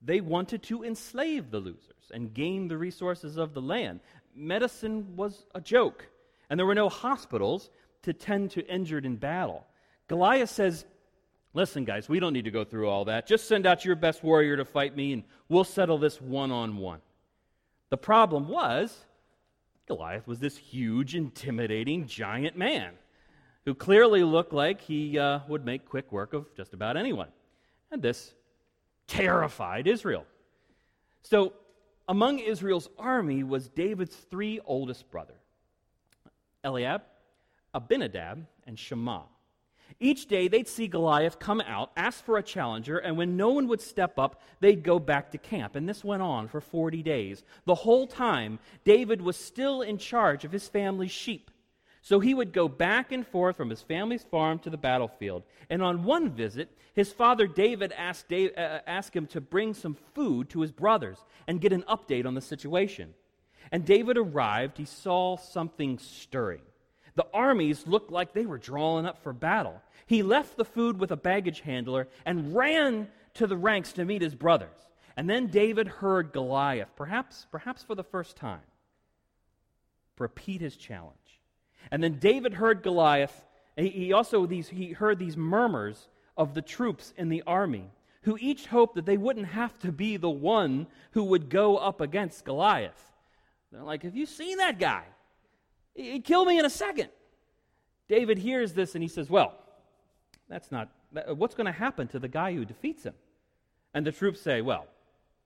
They 0.00 0.22
wanted 0.22 0.62
to 0.62 0.82
enslave 0.82 1.50
the 1.50 1.60
losers 1.60 2.10
and 2.10 2.32
gain 2.32 2.68
the 2.68 2.78
resources 2.78 3.36
of 3.36 3.52
the 3.52 3.60
land. 3.60 4.00
Medicine 4.34 5.14
was 5.14 5.44
a 5.54 5.60
joke, 5.60 6.08
and 6.48 6.58
there 6.58 6.66
were 6.66 6.74
no 6.74 6.88
hospitals 6.88 7.68
to 8.00 8.14
tend 8.14 8.50
to 8.52 8.66
injured 8.66 9.04
in 9.04 9.16
battle. 9.16 9.66
Goliath 10.06 10.48
says, 10.48 10.86
Listen, 11.52 11.84
guys, 11.84 12.08
we 12.08 12.18
don't 12.18 12.32
need 12.32 12.46
to 12.46 12.50
go 12.50 12.64
through 12.64 12.88
all 12.88 13.04
that. 13.04 13.26
Just 13.26 13.46
send 13.46 13.66
out 13.66 13.84
your 13.84 13.96
best 13.96 14.24
warrior 14.24 14.56
to 14.56 14.64
fight 14.64 14.96
me, 14.96 15.12
and 15.12 15.22
we'll 15.50 15.64
settle 15.64 15.98
this 15.98 16.18
one 16.18 16.50
on 16.50 16.78
one. 16.78 17.00
The 17.90 17.96
problem 17.96 18.48
was, 18.48 19.04
Goliath 19.86 20.26
was 20.26 20.38
this 20.38 20.56
huge, 20.56 21.14
intimidating, 21.14 22.06
giant 22.06 22.56
man 22.56 22.92
who 23.64 23.74
clearly 23.74 24.22
looked 24.22 24.52
like 24.52 24.80
he 24.80 25.18
uh, 25.18 25.40
would 25.48 25.64
make 25.64 25.84
quick 25.86 26.10
work 26.12 26.32
of 26.32 26.46
just 26.54 26.74
about 26.74 26.96
anyone. 26.96 27.28
And 27.90 28.02
this 28.02 28.34
terrified 29.06 29.86
Israel. 29.86 30.24
So, 31.22 31.54
among 32.06 32.38
Israel's 32.38 32.88
army 32.98 33.42
was 33.42 33.68
David's 33.68 34.16
three 34.16 34.60
oldest 34.64 35.10
brothers 35.10 35.36
Eliab, 36.64 37.02
Abinadab, 37.74 38.46
and 38.66 38.78
Shammah. 38.78 39.24
Each 40.00 40.26
day 40.26 40.48
they'd 40.48 40.68
see 40.68 40.86
Goliath 40.86 41.38
come 41.38 41.60
out, 41.60 41.90
ask 41.96 42.24
for 42.24 42.38
a 42.38 42.42
challenger, 42.42 42.98
and 42.98 43.16
when 43.16 43.36
no 43.36 43.50
one 43.50 43.66
would 43.68 43.80
step 43.80 44.18
up, 44.18 44.40
they'd 44.60 44.82
go 44.82 44.98
back 44.98 45.30
to 45.32 45.38
camp. 45.38 45.74
And 45.74 45.88
this 45.88 46.04
went 46.04 46.22
on 46.22 46.48
for 46.48 46.60
40 46.60 47.02
days. 47.02 47.42
The 47.64 47.74
whole 47.74 48.06
time, 48.06 48.58
David 48.84 49.20
was 49.20 49.36
still 49.36 49.82
in 49.82 49.98
charge 49.98 50.44
of 50.44 50.52
his 50.52 50.68
family's 50.68 51.10
sheep. 51.10 51.50
So 52.00 52.20
he 52.20 52.32
would 52.32 52.52
go 52.52 52.68
back 52.68 53.12
and 53.12 53.26
forth 53.26 53.56
from 53.56 53.70
his 53.70 53.82
family's 53.82 54.22
farm 54.22 54.60
to 54.60 54.70
the 54.70 54.76
battlefield. 54.76 55.42
And 55.68 55.82
on 55.82 56.04
one 56.04 56.30
visit, 56.30 56.70
his 56.94 57.12
father 57.12 57.46
David 57.46 57.92
asked, 57.92 58.28
Dave, 58.28 58.52
uh, 58.56 58.80
asked 58.86 59.14
him 59.14 59.26
to 59.28 59.40
bring 59.40 59.74
some 59.74 59.96
food 60.14 60.48
to 60.50 60.60
his 60.60 60.72
brothers 60.72 61.18
and 61.46 61.60
get 61.60 61.72
an 61.72 61.84
update 61.88 62.24
on 62.24 62.34
the 62.34 62.40
situation. 62.40 63.14
And 63.70 63.84
David 63.84 64.16
arrived, 64.16 64.78
he 64.78 64.84
saw 64.84 65.36
something 65.36 65.98
stirring. 65.98 66.62
The 67.18 67.26
armies 67.34 67.84
looked 67.84 68.12
like 68.12 68.32
they 68.32 68.46
were 68.46 68.58
drawing 68.58 69.04
up 69.04 69.24
for 69.24 69.32
battle. 69.32 69.82
He 70.06 70.22
left 70.22 70.56
the 70.56 70.64
food 70.64 71.00
with 71.00 71.10
a 71.10 71.16
baggage 71.16 71.62
handler 71.62 72.06
and 72.24 72.54
ran 72.54 73.08
to 73.34 73.48
the 73.48 73.56
ranks 73.56 73.92
to 73.94 74.04
meet 74.04 74.22
his 74.22 74.36
brothers. 74.36 74.78
And 75.16 75.28
then 75.28 75.48
David 75.48 75.88
heard 75.88 76.30
Goliath, 76.32 76.94
perhaps, 76.94 77.48
perhaps 77.50 77.82
for 77.82 77.96
the 77.96 78.04
first 78.04 78.36
time, 78.36 78.60
repeat 80.16 80.60
his 80.60 80.76
challenge. 80.76 81.40
And 81.90 82.04
then 82.04 82.20
David 82.20 82.54
heard 82.54 82.84
Goliath. 82.84 83.48
He 83.76 84.12
also 84.12 84.46
these, 84.46 84.68
he 84.68 84.92
heard 84.92 85.18
these 85.18 85.36
murmurs 85.36 86.06
of 86.36 86.54
the 86.54 86.62
troops 86.62 87.12
in 87.16 87.30
the 87.30 87.42
army, 87.48 87.90
who 88.22 88.38
each 88.40 88.66
hoped 88.66 88.94
that 88.94 89.06
they 89.06 89.16
wouldn't 89.16 89.46
have 89.46 89.76
to 89.80 89.90
be 89.90 90.18
the 90.18 90.30
one 90.30 90.86
who 91.10 91.24
would 91.24 91.50
go 91.50 91.78
up 91.78 92.00
against 92.00 92.44
Goliath. 92.44 93.10
They're 93.72 93.82
like, 93.82 94.04
Have 94.04 94.14
you 94.14 94.24
seen 94.24 94.58
that 94.58 94.78
guy? 94.78 95.02
He'd 95.98 96.24
kill 96.24 96.44
me 96.44 96.58
in 96.58 96.64
a 96.64 96.70
second. 96.70 97.08
David 98.08 98.38
hears 98.38 98.72
this 98.72 98.94
and 98.94 99.02
he 99.02 99.08
says, 99.08 99.28
Well, 99.28 99.54
That's 100.48 100.70
not, 100.70 100.90
what's 101.34 101.54
going 101.54 101.66
to 101.66 101.72
happen 101.72 102.06
to 102.08 102.20
the 102.20 102.28
guy 102.28 102.54
who 102.54 102.64
defeats 102.64 103.02
him? 103.02 103.14
And 103.94 104.06
the 104.06 104.12
troops 104.12 104.40
say, 104.40 104.62
Well, 104.62 104.86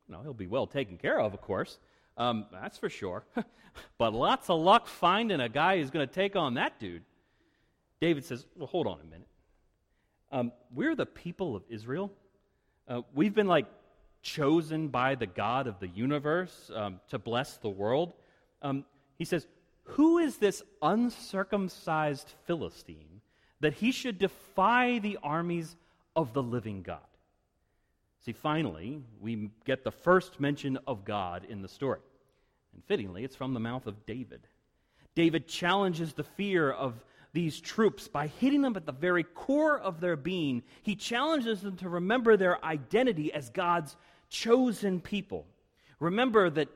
you 0.06 0.14
know, 0.14 0.22
he'll 0.22 0.34
be 0.34 0.46
well 0.46 0.66
taken 0.66 0.98
care 0.98 1.18
of, 1.18 1.32
of 1.32 1.40
course. 1.40 1.78
Um, 2.18 2.46
that's 2.52 2.76
for 2.76 2.90
sure. 2.90 3.24
but 3.98 4.12
lots 4.12 4.50
of 4.50 4.60
luck 4.60 4.86
finding 4.86 5.40
a 5.40 5.48
guy 5.48 5.78
who's 5.78 5.90
going 5.90 6.06
to 6.06 6.14
take 6.14 6.36
on 6.36 6.54
that 6.54 6.78
dude. 6.78 7.02
David 8.00 8.24
says, 8.24 8.46
Well, 8.54 8.66
hold 8.66 8.86
on 8.86 9.00
a 9.00 9.04
minute. 9.04 9.28
Um, 10.30 10.52
we're 10.74 10.94
the 10.94 11.06
people 11.06 11.56
of 11.56 11.62
Israel. 11.70 12.12
Uh, 12.86 13.00
we've 13.14 13.34
been 13.34 13.48
like 13.48 13.66
chosen 14.20 14.88
by 14.88 15.14
the 15.14 15.26
God 15.26 15.66
of 15.66 15.80
the 15.80 15.88
universe 15.88 16.70
um, 16.74 17.00
to 17.08 17.18
bless 17.18 17.56
the 17.56 17.70
world. 17.70 18.12
Um, 18.60 18.84
he 19.16 19.24
says, 19.24 19.46
Who 19.84 20.18
is 20.18 20.38
this 20.38 20.62
uncircumcised 20.80 22.32
Philistine 22.46 23.20
that 23.60 23.74
he 23.74 23.92
should 23.92 24.18
defy 24.18 24.98
the 24.98 25.18
armies 25.22 25.76
of 26.16 26.32
the 26.32 26.42
living 26.42 26.82
God? 26.82 27.00
See, 28.24 28.32
finally, 28.32 29.02
we 29.20 29.50
get 29.64 29.82
the 29.82 29.90
first 29.90 30.38
mention 30.38 30.78
of 30.86 31.04
God 31.04 31.44
in 31.48 31.62
the 31.62 31.68
story. 31.68 32.00
And 32.72 32.84
fittingly, 32.84 33.24
it's 33.24 33.36
from 33.36 33.52
the 33.52 33.60
mouth 33.60 33.86
of 33.86 34.06
David. 34.06 34.46
David 35.14 35.48
challenges 35.48 36.12
the 36.12 36.24
fear 36.24 36.70
of 36.70 36.94
these 37.32 37.60
troops 37.60 38.08
by 38.08 38.28
hitting 38.28 38.62
them 38.62 38.76
at 38.76 38.86
the 38.86 38.92
very 38.92 39.24
core 39.24 39.78
of 39.78 40.00
their 40.00 40.16
being. 40.16 40.62
He 40.82 40.94
challenges 40.94 41.62
them 41.62 41.76
to 41.78 41.88
remember 41.88 42.36
their 42.36 42.64
identity 42.64 43.32
as 43.32 43.50
God's 43.50 43.96
chosen 44.28 45.00
people. 45.00 45.46
Remember 45.98 46.50
that 46.50 46.68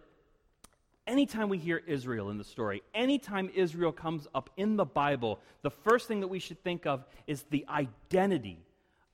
anytime 1.07 1.49
we 1.49 1.59
hear 1.59 1.83
Israel 1.87 2.31
in 2.31 2.39
the 2.39 2.45
story, 2.45 2.83
anytime 2.95 3.51
Israel 3.55 3.93
comes 3.93 4.27
up 4.35 4.51
in 4.57 4.77
the 4.77 4.85
Bible, 4.85 5.41
the 5.63 5.71
first 5.71 6.09
thing 6.09 6.21
that 6.21 6.29
we 6.29 6.39
should 6.39 6.63
think 6.63 6.87
of 6.87 7.05
is 7.27 7.43
the 7.51 7.65
identity 7.69 8.59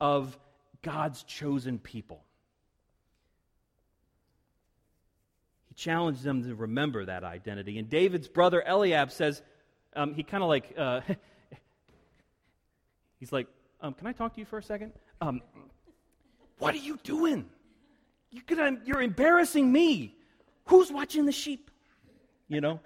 of 0.00 0.38
God's 0.82 1.22
chosen 1.22 1.78
people. 1.78 2.22
He 5.68 5.74
challenged 5.74 6.22
them 6.22 6.44
to 6.44 6.54
remember 6.54 7.04
that 7.04 7.24
identity. 7.24 7.78
And 7.78 7.88
David's 7.88 8.28
brother 8.28 8.62
Eliab 8.66 9.10
says, 9.10 9.42
um, 9.94 10.14
he 10.14 10.22
kind 10.22 10.42
of 10.42 10.48
like, 10.48 10.74
uh, 10.76 11.00
he's 13.20 13.32
like, 13.32 13.46
um, 13.80 13.94
can 13.94 14.06
I 14.06 14.12
talk 14.12 14.34
to 14.34 14.40
you 14.40 14.46
for 14.46 14.58
a 14.58 14.62
second? 14.62 14.92
Um, 15.20 15.40
what 16.58 16.74
are 16.74 16.78
you 16.78 16.98
doing? 17.02 17.46
You're, 18.30 18.78
you're 18.84 19.02
embarrassing 19.02 19.70
me. 19.70 20.14
Who's 20.66 20.92
watching 20.92 21.26
the 21.26 21.32
sheep? 21.32 21.70
You 22.52 22.60
know? 22.60 22.80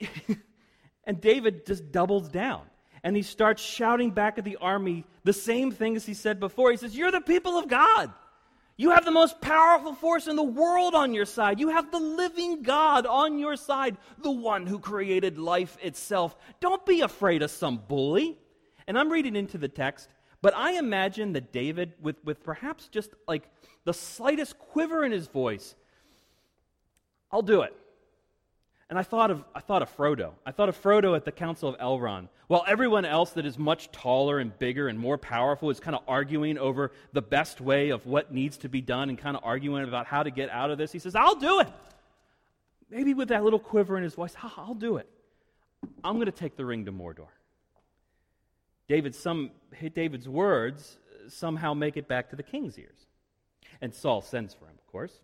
and 1.04 1.20
David 1.20 1.66
just 1.66 1.92
doubles 1.92 2.28
down 2.28 2.62
and 3.04 3.14
he 3.14 3.22
starts 3.22 3.62
shouting 3.62 4.10
back 4.10 4.38
at 4.38 4.44
the 4.44 4.56
army 4.56 5.04
the 5.24 5.32
same 5.32 5.70
thing 5.70 5.94
as 5.94 6.06
he 6.06 6.14
said 6.14 6.40
before. 6.40 6.70
He 6.70 6.76
says, 6.76 6.96
You're 6.96 7.12
the 7.12 7.20
people 7.20 7.58
of 7.58 7.68
God. 7.68 8.12
You 8.78 8.90
have 8.90 9.04
the 9.04 9.10
most 9.10 9.40
powerful 9.40 9.94
force 9.94 10.26
in 10.26 10.36
the 10.36 10.42
world 10.42 10.94
on 10.94 11.14
your 11.14 11.24
side. 11.24 11.60
You 11.60 11.68
have 11.68 11.90
the 11.90 12.00
living 12.00 12.62
God 12.62 13.06
on 13.06 13.38
your 13.38 13.56
side, 13.56 13.96
the 14.22 14.30
one 14.30 14.66
who 14.66 14.78
created 14.78 15.38
life 15.38 15.78
itself. 15.82 16.36
Don't 16.60 16.84
be 16.84 17.00
afraid 17.00 17.42
of 17.42 17.50
some 17.50 17.82
bully. 17.88 18.38
And 18.86 18.98
I'm 18.98 19.10
reading 19.10 19.36
into 19.36 19.56
the 19.56 19.68
text, 19.68 20.08
but 20.42 20.54
I 20.54 20.72
imagine 20.72 21.32
that 21.34 21.52
David, 21.52 21.94
with, 22.00 22.16
with 22.24 22.42
perhaps 22.42 22.88
just 22.88 23.10
like 23.26 23.48
the 23.84 23.94
slightest 23.94 24.58
quiver 24.58 25.04
in 25.04 25.12
his 25.12 25.26
voice, 25.26 25.74
I'll 27.30 27.42
do 27.42 27.62
it. 27.62 27.74
And 28.88 28.98
I 28.98 29.02
thought 29.02 29.32
of, 29.32 29.44
I 29.54 29.60
thought 29.60 29.82
of 29.82 29.94
Frodo. 29.96 30.32
I 30.44 30.52
thought 30.52 30.68
of 30.68 30.80
Frodo 30.80 31.16
at 31.16 31.24
the 31.24 31.32
Council 31.32 31.68
of 31.68 31.78
Elrond. 31.78 32.28
While 32.46 32.64
everyone 32.68 33.04
else 33.04 33.30
that 33.32 33.44
is 33.44 33.58
much 33.58 33.90
taller 33.90 34.38
and 34.38 34.56
bigger 34.58 34.86
and 34.86 34.96
more 34.96 35.18
powerful 35.18 35.70
is 35.70 35.80
kind 35.80 35.96
of 35.96 36.02
arguing 36.06 36.56
over 36.56 36.92
the 37.12 37.22
best 37.22 37.60
way 37.60 37.90
of 37.90 38.06
what 38.06 38.32
needs 38.32 38.58
to 38.58 38.68
be 38.68 38.80
done 38.80 39.08
and 39.08 39.18
kind 39.18 39.36
of 39.36 39.42
arguing 39.44 39.82
about 39.82 40.06
how 40.06 40.22
to 40.22 40.30
get 40.30 40.50
out 40.50 40.70
of 40.70 40.78
this, 40.78 40.92
he 40.92 41.00
says, 41.00 41.16
I'll 41.16 41.34
do 41.34 41.60
it. 41.60 41.68
Maybe 42.88 43.14
with 43.14 43.28
that 43.28 43.42
little 43.42 43.58
quiver 43.58 43.96
in 43.96 44.04
his 44.04 44.14
voice, 44.14 44.34
I'll 44.56 44.74
do 44.74 44.98
it. 44.98 45.08
I'm 46.04 46.14
going 46.14 46.26
to 46.26 46.32
take 46.32 46.56
the 46.56 46.64
ring 46.64 46.84
to 46.84 46.92
Mordor. 46.92 47.26
David, 48.86 49.16
some, 49.16 49.50
David's 49.94 50.28
words 50.28 50.96
somehow 51.28 51.74
make 51.74 51.96
it 51.96 52.06
back 52.06 52.30
to 52.30 52.36
the 52.36 52.44
king's 52.44 52.78
ears. 52.78 53.06
And 53.80 53.92
Saul 53.92 54.22
sends 54.22 54.54
for 54.54 54.66
him, 54.66 54.74
of 54.78 54.86
course. 54.92 55.20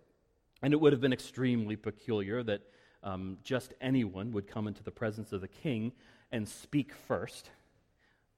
And 0.63 0.73
it 0.73 0.81
would 0.81 0.93
have 0.93 1.01
been 1.01 1.13
extremely 1.13 1.77
peculiar 1.77 2.43
that 2.45 2.63
um, 3.03 3.39
just 3.43 3.75
anyone 3.81 4.33
would 4.33 4.47
come 4.47 4.69
into 4.69 4.83
the 4.83 4.91
presence 4.91 5.33
of 5.33 5.41
the 5.41 5.49
king 5.49 5.93
and 6.31 6.49
speak 6.49 6.93
first. 7.09 7.51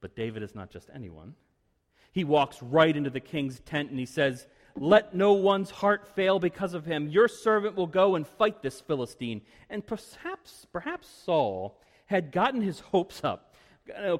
But 0.01 0.15
David 0.15 0.43
is 0.43 0.55
not 0.55 0.71
just 0.71 0.89
anyone. 0.93 1.35
He 2.11 2.23
walks 2.23 2.61
right 2.61 2.95
into 2.95 3.09
the 3.09 3.19
king's 3.19 3.59
tent 3.59 3.89
and 3.89 3.99
he 3.99 4.05
says, 4.05 4.47
Let 4.75 5.13
no 5.13 5.33
one's 5.33 5.69
heart 5.69 6.07
fail 6.15 6.39
because 6.39 6.73
of 6.73 6.85
him. 6.85 7.09
Your 7.09 7.27
servant 7.27 7.75
will 7.75 7.87
go 7.87 8.15
and 8.15 8.25
fight 8.25 8.61
this 8.61 8.81
Philistine. 8.81 9.41
And 9.69 9.85
perhaps, 9.85 10.65
perhaps 10.71 11.07
Saul 11.07 11.77
had 12.05 12.31
gotten 12.31 12.61
his 12.61 12.79
hopes 12.79 13.23
up, 13.23 13.53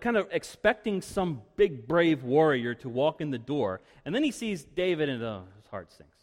kind 0.02 0.18
of 0.18 0.28
expecting 0.32 1.02
some 1.02 1.42
big, 1.56 1.88
brave 1.88 2.24
warrior 2.24 2.74
to 2.76 2.90
walk 2.90 3.22
in 3.22 3.32
the 3.32 3.38
door. 3.38 3.82
And 4.04 4.14
then 4.14 4.24
he 4.24 4.32
sees 4.32 4.64
David 4.64 5.08
and 5.08 5.24
oh, 5.24 5.44
his 5.56 5.68
heart 5.68 5.92
sinks. 5.92 6.15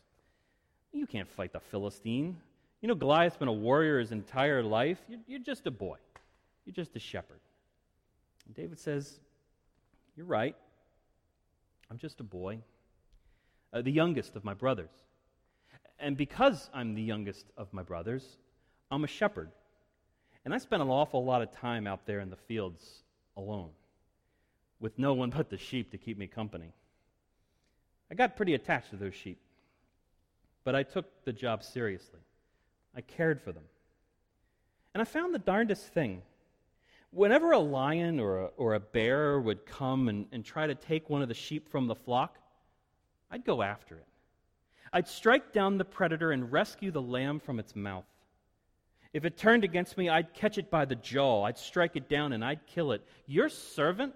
You 0.92 1.06
can't 1.06 1.28
fight 1.28 1.52
the 1.52 1.60
Philistine. 1.60 2.36
You 2.80 2.88
know, 2.88 2.94
Goliath's 2.94 3.36
been 3.36 3.48
a 3.48 3.52
warrior 3.52 3.98
his 3.98 4.12
entire 4.12 4.62
life. 4.62 4.98
You're, 5.08 5.20
you're 5.26 5.38
just 5.40 5.66
a 5.66 5.70
boy, 5.70 5.96
you're 6.64 6.74
just 6.74 6.94
a 6.96 7.00
shepherd. 7.00 7.40
And 8.46 8.54
David 8.54 8.78
says, 8.78 9.20
You're 10.16 10.26
right. 10.26 10.56
I'm 11.90 11.98
just 11.98 12.20
a 12.20 12.24
boy, 12.24 12.58
uh, 13.72 13.82
the 13.82 13.92
youngest 13.92 14.34
of 14.34 14.44
my 14.44 14.54
brothers. 14.54 14.90
And 15.98 16.16
because 16.16 16.70
I'm 16.72 16.94
the 16.94 17.02
youngest 17.02 17.46
of 17.56 17.72
my 17.72 17.82
brothers, 17.82 18.24
I'm 18.90 19.04
a 19.04 19.08
shepherd. 19.08 19.50
And 20.44 20.52
I 20.52 20.58
spent 20.58 20.82
an 20.82 20.88
awful 20.88 21.24
lot 21.24 21.42
of 21.42 21.52
time 21.52 21.86
out 21.86 22.06
there 22.06 22.20
in 22.20 22.30
the 22.30 22.36
fields 22.36 23.04
alone, 23.36 23.70
with 24.80 24.98
no 24.98 25.12
one 25.12 25.30
but 25.30 25.50
the 25.50 25.58
sheep 25.58 25.92
to 25.92 25.98
keep 25.98 26.18
me 26.18 26.26
company. 26.26 26.72
I 28.10 28.14
got 28.14 28.36
pretty 28.36 28.54
attached 28.54 28.90
to 28.90 28.96
those 28.96 29.14
sheep, 29.14 29.38
but 30.64 30.74
I 30.74 30.82
took 30.82 31.24
the 31.24 31.32
job 31.32 31.62
seriously. 31.62 32.20
I 32.94 33.00
cared 33.00 33.40
for 33.40 33.52
them. 33.52 33.64
And 34.94 35.00
I 35.00 35.04
found 35.04 35.34
the 35.34 35.38
darndest 35.38 35.86
thing. 35.88 36.22
Whenever 37.10 37.52
a 37.52 37.58
lion 37.58 38.20
or 38.20 38.44
a, 38.44 38.46
or 38.56 38.74
a 38.74 38.80
bear 38.80 39.40
would 39.40 39.66
come 39.66 40.08
and, 40.08 40.26
and 40.32 40.44
try 40.44 40.66
to 40.66 40.74
take 40.74 41.10
one 41.10 41.22
of 41.22 41.28
the 41.28 41.34
sheep 41.34 41.68
from 41.68 41.86
the 41.86 41.94
flock, 41.94 42.38
I'd 43.30 43.44
go 43.44 43.62
after 43.62 43.96
it. 43.96 44.06
I'd 44.92 45.08
strike 45.08 45.52
down 45.52 45.78
the 45.78 45.84
predator 45.84 46.32
and 46.32 46.52
rescue 46.52 46.90
the 46.90 47.00
lamb 47.00 47.40
from 47.40 47.58
its 47.58 47.74
mouth. 47.74 48.04
If 49.12 49.24
it 49.24 49.36
turned 49.36 49.64
against 49.64 49.96
me, 49.96 50.08
I'd 50.08 50.32
catch 50.32 50.58
it 50.58 50.70
by 50.70 50.84
the 50.84 50.94
jaw, 50.94 51.44
I'd 51.44 51.58
strike 51.58 51.96
it 51.96 52.08
down, 52.08 52.32
and 52.32 52.44
I'd 52.44 52.66
kill 52.66 52.92
it. 52.92 53.02
Your 53.26 53.48
servant 53.48 54.14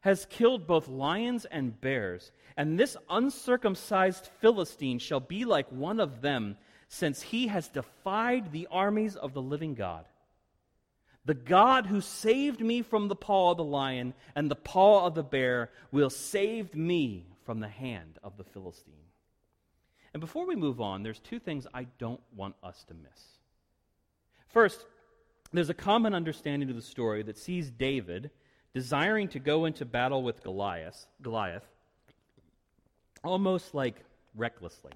has 0.00 0.26
killed 0.30 0.66
both 0.66 0.88
lions 0.88 1.44
and 1.44 1.80
bears, 1.80 2.32
and 2.56 2.78
this 2.78 2.96
uncircumcised 3.08 4.28
Philistine 4.40 4.98
shall 4.98 5.20
be 5.20 5.44
like 5.44 5.70
one 5.70 6.00
of 6.00 6.20
them 6.20 6.56
since 6.88 7.22
he 7.22 7.46
has 7.48 7.68
defied 7.68 8.50
the 8.50 8.66
armies 8.70 9.16
of 9.16 9.34
the 9.34 9.42
living 9.42 9.74
God. 9.74 10.04
The 11.24 11.34
God 11.34 11.86
who 11.86 12.00
saved 12.00 12.60
me 12.60 12.82
from 12.82 13.08
the 13.08 13.14
paw 13.14 13.52
of 13.52 13.58
the 13.58 13.64
lion 13.64 14.14
and 14.34 14.50
the 14.50 14.56
paw 14.56 15.06
of 15.06 15.14
the 15.14 15.22
bear 15.22 15.70
will 15.92 16.10
save 16.10 16.74
me 16.74 17.26
from 17.44 17.60
the 17.60 17.68
hand 17.68 18.18
of 18.22 18.36
the 18.36 18.44
Philistine. 18.44 18.94
And 20.12 20.20
before 20.20 20.46
we 20.46 20.56
move 20.56 20.80
on, 20.80 21.02
there's 21.02 21.20
two 21.20 21.38
things 21.38 21.66
I 21.72 21.84
don't 21.98 22.20
want 22.34 22.56
us 22.62 22.84
to 22.88 22.94
miss. 22.94 23.38
First, 24.48 24.84
there's 25.52 25.70
a 25.70 25.74
common 25.74 26.14
understanding 26.14 26.70
of 26.70 26.76
the 26.76 26.82
story 26.82 27.22
that 27.22 27.38
sees 27.38 27.70
David 27.70 28.30
desiring 28.74 29.28
to 29.28 29.38
go 29.38 29.64
into 29.64 29.84
battle 29.84 30.22
with 30.22 30.42
Goliath, 30.42 31.06
Goliath 31.22 31.66
almost 33.24 33.74
like 33.74 33.96
recklessly, 34.34 34.92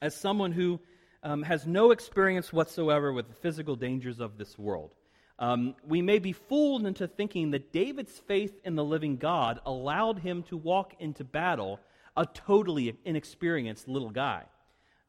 as 0.00 0.14
someone 0.14 0.52
who 0.52 0.80
um, 1.22 1.42
has 1.42 1.66
no 1.66 1.90
experience 1.90 2.52
whatsoever 2.52 3.12
with 3.12 3.28
the 3.28 3.34
physical 3.34 3.76
dangers 3.76 4.20
of 4.20 4.38
this 4.38 4.58
world. 4.58 4.94
Um, 5.38 5.74
we 5.86 6.02
may 6.02 6.18
be 6.18 6.32
fooled 6.32 6.86
into 6.86 7.08
thinking 7.08 7.50
that 7.50 7.72
David's 7.72 8.18
faith 8.18 8.60
in 8.64 8.76
the 8.76 8.84
living 8.84 9.16
God 9.16 9.60
allowed 9.66 10.18
him 10.18 10.44
to 10.44 10.56
walk 10.56 10.94
into 11.00 11.24
battle 11.24 11.80
a 12.16 12.26
totally 12.26 12.96
inexperienced 13.04 13.88
little 13.88 14.10
guy. 14.10 14.44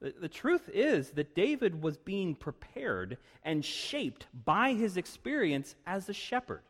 The, 0.01 0.13
the 0.21 0.29
truth 0.29 0.69
is 0.73 1.11
that 1.11 1.35
David 1.35 1.81
was 1.81 1.97
being 1.97 2.35
prepared 2.35 3.17
and 3.43 3.63
shaped 3.63 4.27
by 4.33 4.73
his 4.73 4.97
experience 4.97 5.75
as 5.85 6.09
a 6.09 6.13
shepherd. 6.13 6.63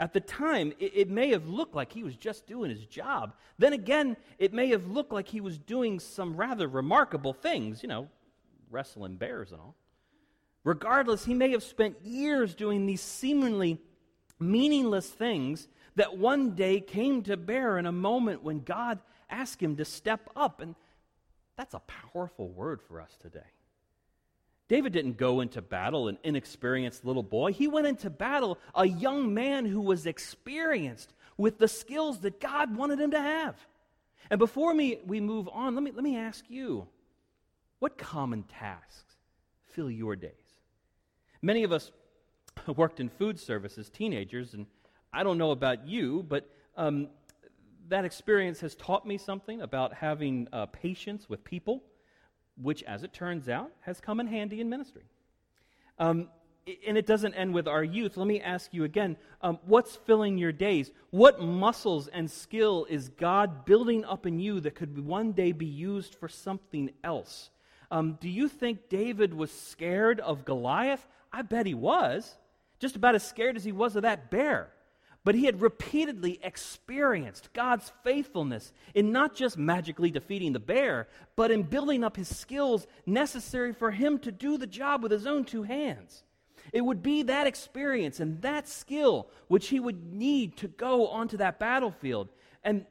At 0.00 0.12
the 0.12 0.20
time, 0.20 0.72
it, 0.78 0.92
it, 0.94 1.10
may 1.10 1.30
have 1.30 1.48
looked 1.48 1.74
like 1.74 1.92
he 1.92 2.04
was 2.04 2.14
just 2.16 2.46
doing 2.46 2.70
his 2.70 2.86
job. 2.86 3.34
Then 3.58 3.72
again, 3.72 4.16
it 4.38 4.52
may 4.52 4.68
have 4.68 4.86
looked 4.86 5.12
like 5.12 5.26
he 5.26 5.40
was 5.40 5.58
doing 5.58 5.98
some 5.98 6.36
rather 6.36 6.68
remarkable 6.68 7.32
things, 7.32 7.82
you 7.82 7.88
know, 7.88 8.08
wrestling 8.70 9.16
bears 9.16 9.50
and 9.50 9.60
all. 9.60 9.74
Regardless, 10.62 11.24
he 11.24 11.34
may 11.34 11.50
have 11.50 11.62
spent 11.64 12.00
years 12.04 12.54
doing 12.54 12.86
these 12.86 13.00
seemingly 13.00 13.80
meaningless 14.38 15.08
things 15.08 15.66
that 15.96 16.16
one 16.16 16.54
day 16.54 16.80
came 16.80 17.22
to 17.22 17.36
bear 17.36 17.76
in 17.76 17.86
a 17.86 17.92
moment 17.92 18.44
when 18.44 18.60
God 18.60 19.00
asked 19.28 19.60
him 19.60 19.76
to 19.76 19.84
step 19.84 20.30
up. 20.36 20.60
And 20.60 20.76
that's 21.56 21.74
a 21.74 21.80
powerful 21.80 22.48
word 22.48 22.80
for 22.82 23.00
us 23.00 23.16
today. 23.20 23.40
David 24.68 24.92
didn't 24.92 25.16
go 25.16 25.40
into 25.40 25.62
battle 25.62 26.08
an 26.08 26.18
inexperienced 26.22 27.04
little 27.04 27.22
boy. 27.22 27.52
He 27.52 27.66
went 27.66 27.86
into 27.86 28.10
battle 28.10 28.58
a 28.74 28.86
young 28.86 29.32
man 29.32 29.64
who 29.64 29.80
was 29.80 30.06
experienced 30.06 31.14
with 31.38 31.58
the 31.58 31.68
skills 31.68 32.18
that 32.20 32.38
God 32.40 32.76
wanted 32.76 33.00
him 33.00 33.12
to 33.12 33.20
have. 33.20 33.56
And 34.30 34.38
before 34.38 34.74
me, 34.74 34.98
we 35.06 35.20
move 35.20 35.48
on, 35.50 35.74
let 35.74 35.82
me, 35.82 35.90
let 35.90 36.04
me 36.04 36.16
ask 36.16 36.44
you 36.48 36.86
what 37.78 37.96
common 37.96 38.42
tasks 38.42 39.14
fill 39.66 39.90
your 39.90 40.16
days? 40.16 40.32
Many 41.40 41.62
of 41.62 41.72
us 41.72 41.92
worked 42.76 43.00
in 43.00 43.08
food 43.08 43.38
service 43.38 43.78
as 43.78 43.88
teenagers, 43.88 44.52
and 44.52 44.66
I 45.12 45.22
don't 45.22 45.38
know 45.38 45.52
about 45.52 45.86
you, 45.86 46.24
but 46.28 46.50
um, 46.76 47.08
that 47.88 48.04
experience 48.04 48.60
has 48.60 48.74
taught 48.74 49.06
me 49.06 49.16
something 49.16 49.62
about 49.62 49.94
having 49.94 50.48
uh, 50.52 50.66
patience 50.66 51.28
with 51.28 51.42
people, 51.44 51.82
which, 52.60 52.82
as 52.84 53.02
it 53.02 53.12
turns 53.12 53.48
out, 53.48 53.70
has 53.80 54.00
come 54.00 54.20
in 54.20 54.26
handy 54.26 54.60
in 54.60 54.68
ministry. 54.68 55.04
Um, 55.98 56.28
and 56.86 56.98
it 56.98 57.06
doesn't 57.06 57.34
end 57.34 57.54
with 57.54 57.66
our 57.66 57.82
youth. 57.82 58.16
Let 58.16 58.26
me 58.26 58.40
ask 58.40 58.74
you 58.74 58.84
again 58.84 59.16
um, 59.40 59.58
what's 59.64 59.96
filling 59.96 60.36
your 60.38 60.52
days? 60.52 60.90
What 61.10 61.40
muscles 61.40 62.08
and 62.08 62.30
skill 62.30 62.86
is 62.90 63.08
God 63.08 63.64
building 63.64 64.04
up 64.04 64.26
in 64.26 64.38
you 64.38 64.60
that 64.60 64.74
could 64.74 65.04
one 65.04 65.32
day 65.32 65.52
be 65.52 65.66
used 65.66 66.14
for 66.14 66.28
something 66.28 66.90
else? 67.02 67.50
Um, 67.90 68.18
do 68.20 68.28
you 68.28 68.48
think 68.48 68.88
David 68.90 69.32
was 69.32 69.50
scared 69.50 70.20
of 70.20 70.44
Goliath? 70.44 71.06
I 71.32 71.42
bet 71.42 71.66
he 71.66 71.74
was. 71.74 72.36
Just 72.78 72.96
about 72.96 73.14
as 73.14 73.26
scared 73.26 73.56
as 73.56 73.64
he 73.64 73.72
was 73.72 73.96
of 73.96 74.02
that 74.02 74.30
bear. 74.30 74.70
But 75.24 75.34
he 75.34 75.44
had 75.44 75.60
repeatedly 75.60 76.38
experienced 76.42 77.52
God's 77.52 77.92
faithfulness 78.02 78.72
in 78.94 79.12
not 79.12 79.34
just 79.34 79.58
magically 79.58 80.10
defeating 80.10 80.52
the 80.52 80.60
bear, 80.60 81.08
but 81.36 81.50
in 81.50 81.64
building 81.64 82.04
up 82.04 82.16
his 82.16 82.34
skills 82.34 82.86
necessary 83.04 83.72
for 83.72 83.90
him 83.90 84.18
to 84.20 84.32
do 84.32 84.56
the 84.56 84.66
job 84.66 85.02
with 85.02 85.12
his 85.12 85.26
own 85.26 85.44
two 85.44 85.64
hands. 85.64 86.22
It 86.72 86.82
would 86.82 87.02
be 87.02 87.22
that 87.24 87.46
experience 87.46 88.20
and 88.20 88.40
that 88.42 88.68
skill 88.68 89.28
which 89.48 89.68
he 89.68 89.80
would 89.80 90.12
need 90.12 90.56
to 90.58 90.68
go 90.68 91.08
onto 91.08 91.36
that 91.38 91.58
battlefield, 91.58 92.28
and 92.62 92.86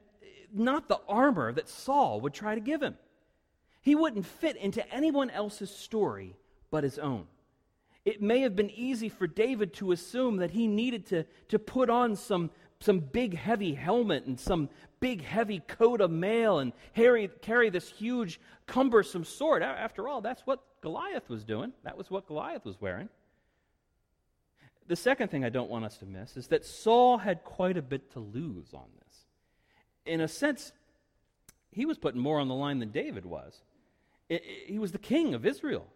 not 0.54 0.88
the 0.88 1.00
armor 1.08 1.52
that 1.54 1.70
Saul 1.70 2.22
would 2.22 2.34
try 2.34 2.56
to 2.56 2.62
give 2.62 2.82
him. 2.82 2.98
He 3.82 3.96
wouldn't 3.96 4.26
fit 4.26 4.58
into 4.58 4.88
anyone 4.94 5.30
else's 5.30 5.70
story 5.70 6.36
but 6.72 6.84
his 6.84 7.00
own. 7.00 7.28
It 8.08 8.22
may 8.22 8.40
have 8.40 8.56
been 8.56 8.70
easy 8.70 9.10
for 9.10 9.28
David 9.28 9.74
to 9.74 9.92
assume 9.92 10.38
that 10.38 10.52
he 10.52 10.66
needed 10.66 11.08
to, 11.08 11.26
to 11.50 11.60
put 11.60 11.90
on 11.90 12.16
some, 12.16 12.52
some 12.80 13.00
big 13.02 13.36
heavy 13.36 13.74
helmet 13.74 14.24
and 14.26 14.40
some 14.40 14.70
big 15.02 15.22
heavy 15.22 15.60
coat 15.60 16.00
of 16.00 16.10
mail 16.10 16.60
and 16.60 16.72
carry, 16.96 17.30
carry 17.42 17.70
this 17.70 17.90
huge 17.90 18.40
cumbersome 18.66 19.26
sword. 19.26 19.62
After 19.62 20.08
all, 20.08 20.22
that's 20.22 20.44
what 20.48 20.64
Goliath 20.80 21.28
was 21.28 21.44
doing. 21.44 21.74
That 21.84 21.98
was 21.98 22.10
what 22.10 22.28
Goliath 22.28 22.64
was 22.64 22.80
wearing. 22.80 23.10
The 24.88 24.96
second 24.96 25.28
thing 25.28 25.44
I 25.44 25.50
don't 25.50 25.70
want 25.70 25.84
us 25.84 25.98
to 25.98 26.06
miss 26.06 26.38
is 26.38 26.48
that 26.48 26.64
Saul 26.64 27.18
had 27.18 27.44
quite 27.44 27.76
a 27.76 27.82
bit 27.82 28.14
to 28.14 28.22
lose 28.22 28.74
on 28.74 28.86
this. 29.04 29.18
In 30.06 30.22
a 30.22 30.30
sense, 30.30 30.72
he 31.74 31.86
was 31.86 31.98
putting 31.98 32.22
more 32.22 32.40
on 32.40 32.48
the 32.48 32.56
line 32.56 32.80
than 32.80 32.92
David 32.92 33.26
was. 33.26 33.64
He 34.30 34.80
was 34.80 34.94
the 34.94 34.98
king 34.98 35.34
of 35.34 35.46
Israel. 35.46 35.88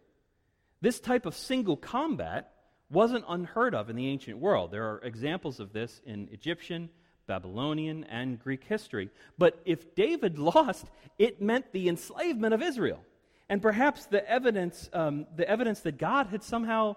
This 0.82 1.00
type 1.00 1.26
of 1.26 1.36
single 1.36 1.78
combat 1.78 2.54
wasn't 2.90 3.26
unheard 3.28 3.74
of 3.74 3.90
in 3.90 3.96
the 3.96 4.08
ancient 4.08 4.38
world. 4.38 4.72
There 4.72 4.84
are 4.84 5.00
examples 5.04 5.60
of 5.60 5.72
this 5.74 6.02
in 6.06 6.28
Egyptian, 6.32 6.90
Babylonian, 7.28 8.04
and 8.06 8.40
Greek 8.40 8.64
history. 8.64 9.10
But 9.38 9.60
if 9.66 9.96
David 9.96 10.38
lost, 10.56 10.88
it 11.18 11.42
meant 11.42 11.72
the 11.72 11.88
enslavement 11.88 12.54
of 12.54 12.62
Israel. 12.62 13.00
And 13.48 13.62
perhaps 13.62 14.06
the 14.06 14.28
evidence, 14.30 14.90
um, 14.94 15.28
the 15.36 15.48
evidence 15.48 15.82
that 15.82 15.98
God 15.98 16.28
had 16.28 16.44
somehow 16.44 16.96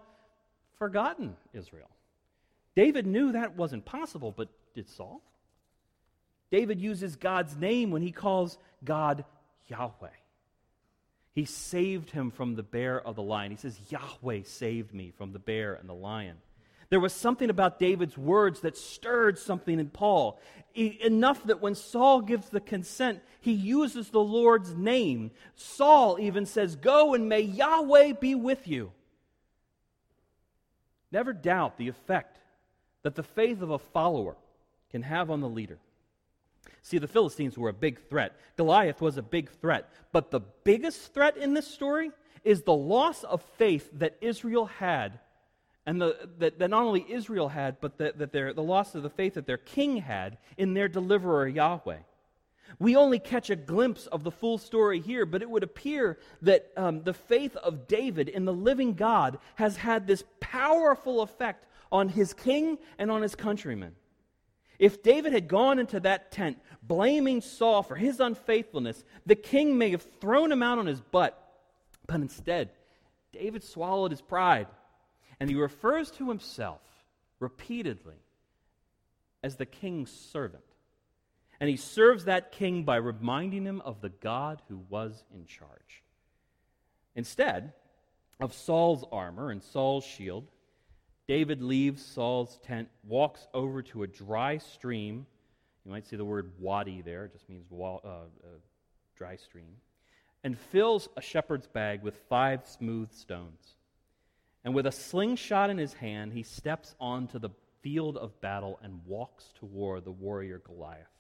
forgotten 0.79 1.37
Israel. 1.53 1.91
David 2.75 3.07
knew 3.07 3.33
that 3.33 3.57
wasn't 3.57 3.85
possible, 3.85 4.33
but 4.37 4.49
did 4.75 4.89
Saul? 4.89 5.23
David 6.51 6.81
uses 6.81 7.17
God's 7.17 7.57
name 7.57 7.91
when 7.91 8.03
he 8.03 8.13
calls 8.13 8.59
God 8.85 9.25
Yahweh. 9.67 10.09
He 11.35 11.45
saved 11.45 12.11
him 12.11 12.31
from 12.31 12.55
the 12.55 12.63
bear 12.63 13.01
of 13.01 13.17
the 13.17 13.23
lion. 13.23 13.51
He 13.51 13.57
says, 13.57 13.79
Yahweh 13.91 14.43
saved 14.45 14.95
me 14.95 15.13
from 15.17 15.33
the 15.33 15.41
bear 15.41 15.75
and 15.75 15.89
the 15.89 15.95
lion. 15.95 16.37
There 16.91 17.01
was 17.01 17.13
something 17.13 17.51
about 17.51 17.81
David's 17.81 18.17
words 18.17 18.61
that 18.61 18.77
stirred 18.77 19.39
something 19.39 19.81
in 19.81 19.91
Paul. 19.91 20.39
E- 20.77 20.99
enough 21.03 21.43
that 21.45 21.61
when 21.61 21.75
Saul 21.75 22.21
gives 22.21 22.51
the 22.51 22.61
consent, 22.61 23.21
he 23.41 23.53
uses 23.53 24.11
the 24.11 24.21
Lord's 24.21 24.75
name. 24.75 25.33
Saul 25.57 26.19
even 26.21 26.47
says, 26.47 26.77
Go 26.77 27.15
and 27.15 27.29
may 27.29 27.41
Yahweh 27.41 28.13
be 28.21 28.37
with 28.37 28.69
you. 28.69 28.93
Never 31.11 31.33
doubt 31.33 31.79
the 31.79 31.89
effect 31.89 32.39
that 33.03 33.17
the 33.17 33.23
faith 33.25 33.61
of 33.61 33.71
a 33.71 33.79
follower 33.79 34.37
can 34.91 35.03
have 35.03 35.31
on 35.31 35.41
the 35.41 35.49
leader. 35.49 35.79
See, 36.85 36.99
the 36.99 37.09
Philistines 37.09 37.57
were 37.57 37.71
a 37.71 37.75
big 37.75 37.99
threat. 38.11 38.37
Goliath 38.59 39.01
was 39.01 39.17
a 39.17 39.23
big 39.23 39.51
threat. 39.51 39.91
But 40.13 40.31
the 40.31 40.41
biggest 40.41 41.15
threat 41.15 41.39
in 41.39 41.55
this 41.55 41.67
story 41.67 42.11
is 42.45 42.61
the 42.61 42.75
loss 42.75 43.25
of 43.25 43.41
faith 43.57 43.89
that 43.95 44.19
Israel 44.21 44.67
had. 44.67 45.19
And 45.87 45.99
the, 45.99 46.29
that, 46.39 46.59
that 46.59 46.69
not 46.69 46.83
only 46.83 47.07
Israel 47.09 47.49
had, 47.49 47.81
but 47.81 47.97
that, 47.97 48.19
that 48.19 48.33
their, 48.33 48.53
the 48.53 48.63
loss 48.63 48.95
of 48.95 49.03
the 49.03 49.09
faith 49.09 49.33
that 49.35 49.47
their 49.47 49.57
king 49.57 49.97
had 49.97 50.37
in 50.59 50.75
their 50.75 50.89
deliverer 50.89 51.49
Yahweh. 51.49 52.01
We 52.79 52.97
only 52.97 53.19
catch 53.19 53.49
a 53.49 53.57
glimpse 53.57 54.07
of 54.09 54.23
the 54.23 54.31
full 54.31 54.59
story 54.59 55.01
here, 55.01 55.25
but 55.25 55.41
it 55.41 55.49
would 55.49 55.63
appear 55.63 56.19
that 56.43 56.71
um, 56.77 57.03
the 57.03 57.15
faith 57.15 57.57
of 57.57 57.89
David 57.89 58.29
in 58.29 58.45
the 58.45 58.53
living 58.53 58.93
God 58.93 59.39
has 59.55 59.79
had 59.79 60.07
this 60.07 60.23
powerful 60.39 61.23
effect 61.23 61.65
on 61.91 62.11
his 62.11 62.35
king 62.35 62.77
and 62.99 63.11
on 63.11 63.23
his 63.23 63.35
countrymen. 63.35 63.95
If 64.79 65.03
David 65.03 65.33
had 65.33 65.49
gone 65.49 65.79
into 65.79 66.01
that 66.01 66.33
tent 66.33 66.59
blaming 66.83 67.41
Saul 67.41 67.83
for 67.83 67.95
his 67.95 68.21
unfaithfulness, 68.21 69.05
the 69.25 69.37
king 69.37 69.79
may 69.79 69.91
have 69.91 70.07
thrown 70.21 70.51
him 70.51 70.63
out 70.63 70.79
on 70.79 70.87
his 70.87 71.01
butt. 71.01 71.41
But 72.07 72.21
instead, 72.21 72.71
David 73.33 73.63
swallowed 73.63 74.11
his 74.11 74.21
pride, 74.21 74.67
and 75.41 75.49
he 75.49 75.57
refers 75.57 76.11
to 76.13 76.29
himself 76.29 76.81
repeatedly 77.41 78.17
as 79.43 79.57
the 79.57 79.67
king's 79.67 80.11
servant. 80.11 80.65
And 81.61 81.71
he 81.71 81.77
serves 81.77 82.25
that 82.25 82.53
king 82.53 82.85
by 82.85 82.97
reminding 82.97 83.65
him 83.65 83.81
of 83.83 84.01
the 84.01 84.09
God 84.09 84.61
who 84.69 84.81
was 84.89 85.25
in 85.33 85.47
charge. 85.47 86.03
Instead 87.15 87.73
of 88.41 88.53
Saul's 88.53 89.05
armor 89.13 89.51
and 89.51 89.63
Saul's 89.63 90.05
shield, 90.05 90.49
David 91.27 91.63
leaves 91.63 92.05
Saul's 92.05 92.59
tent, 92.63 92.89
walks 93.03 93.47
over 93.55 93.83
to 93.83 94.03
a 94.03 94.07
dry 94.07 94.59
stream. 94.59 95.27
You 95.85 95.91
might 95.91 96.07
see 96.07 96.17
the 96.17 96.25
word 96.25 96.53
wadi 96.59 97.03
there, 97.03 97.25
it 97.25 97.33
just 97.33 97.49
means 97.49 97.65
uh, 97.73 97.85
uh, 97.85 98.21
dry 99.17 99.37
stream. 99.37 99.77
And 100.43 100.59
fills 100.59 101.09
a 101.17 101.23
shepherd's 101.23 101.67
bag 101.67 102.03
with 102.03 102.17
five 102.29 102.67
smooth 102.67 103.13
stones. 103.13 103.75
And 104.65 104.75
with 104.75 104.87
a 104.87 104.93
slingshot 104.93 105.71
in 105.71 105.79
his 105.79 105.95
hand, 105.95 106.33
he 106.33 106.43
steps 106.43 106.95
onto 107.01 107.39
the 107.39 107.51
field 107.81 108.17
of 108.17 108.39
battle 108.41 108.79
and 108.83 109.01
walks 109.07 109.53
toward 109.59 110.05
the 110.05 110.11
warrior 110.11 110.59
Goliath. 110.59 111.14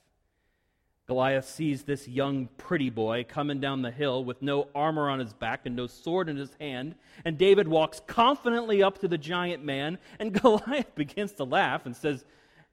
Goliath 1.06 1.46
sees 1.46 1.82
this 1.82 2.08
young, 2.08 2.48
pretty 2.56 2.88
boy 2.88 3.26
coming 3.28 3.60
down 3.60 3.82
the 3.82 3.90
hill 3.90 4.24
with 4.24 4.40
no 4.40 4.68
armor 4.74 5.10
on 5.10 5.18
his 5.18 5.34
back 5.34 5.66
and 5.66 5.76
no 5.76 5.86
sword 5.86 6.30
in 6.30 6.36
his 6.36 6.50
hand. 6.58 6.94
And 7.26 7.36
David 7.36 7.68
walks 7.68 8.00
confidently 8.06 8.82
up 8.82 8.98
to 8.98 9.08
the 9.08 9.18
giant 9.18 9.62
man, 9.62 9.98
and 10.18 10.32
Goliath 10.40 10.94
begins 10.94 11.32
to 11.32 11.44
laugh 11.44 11.84
and 11.84 11.94
says, 11.94 12.24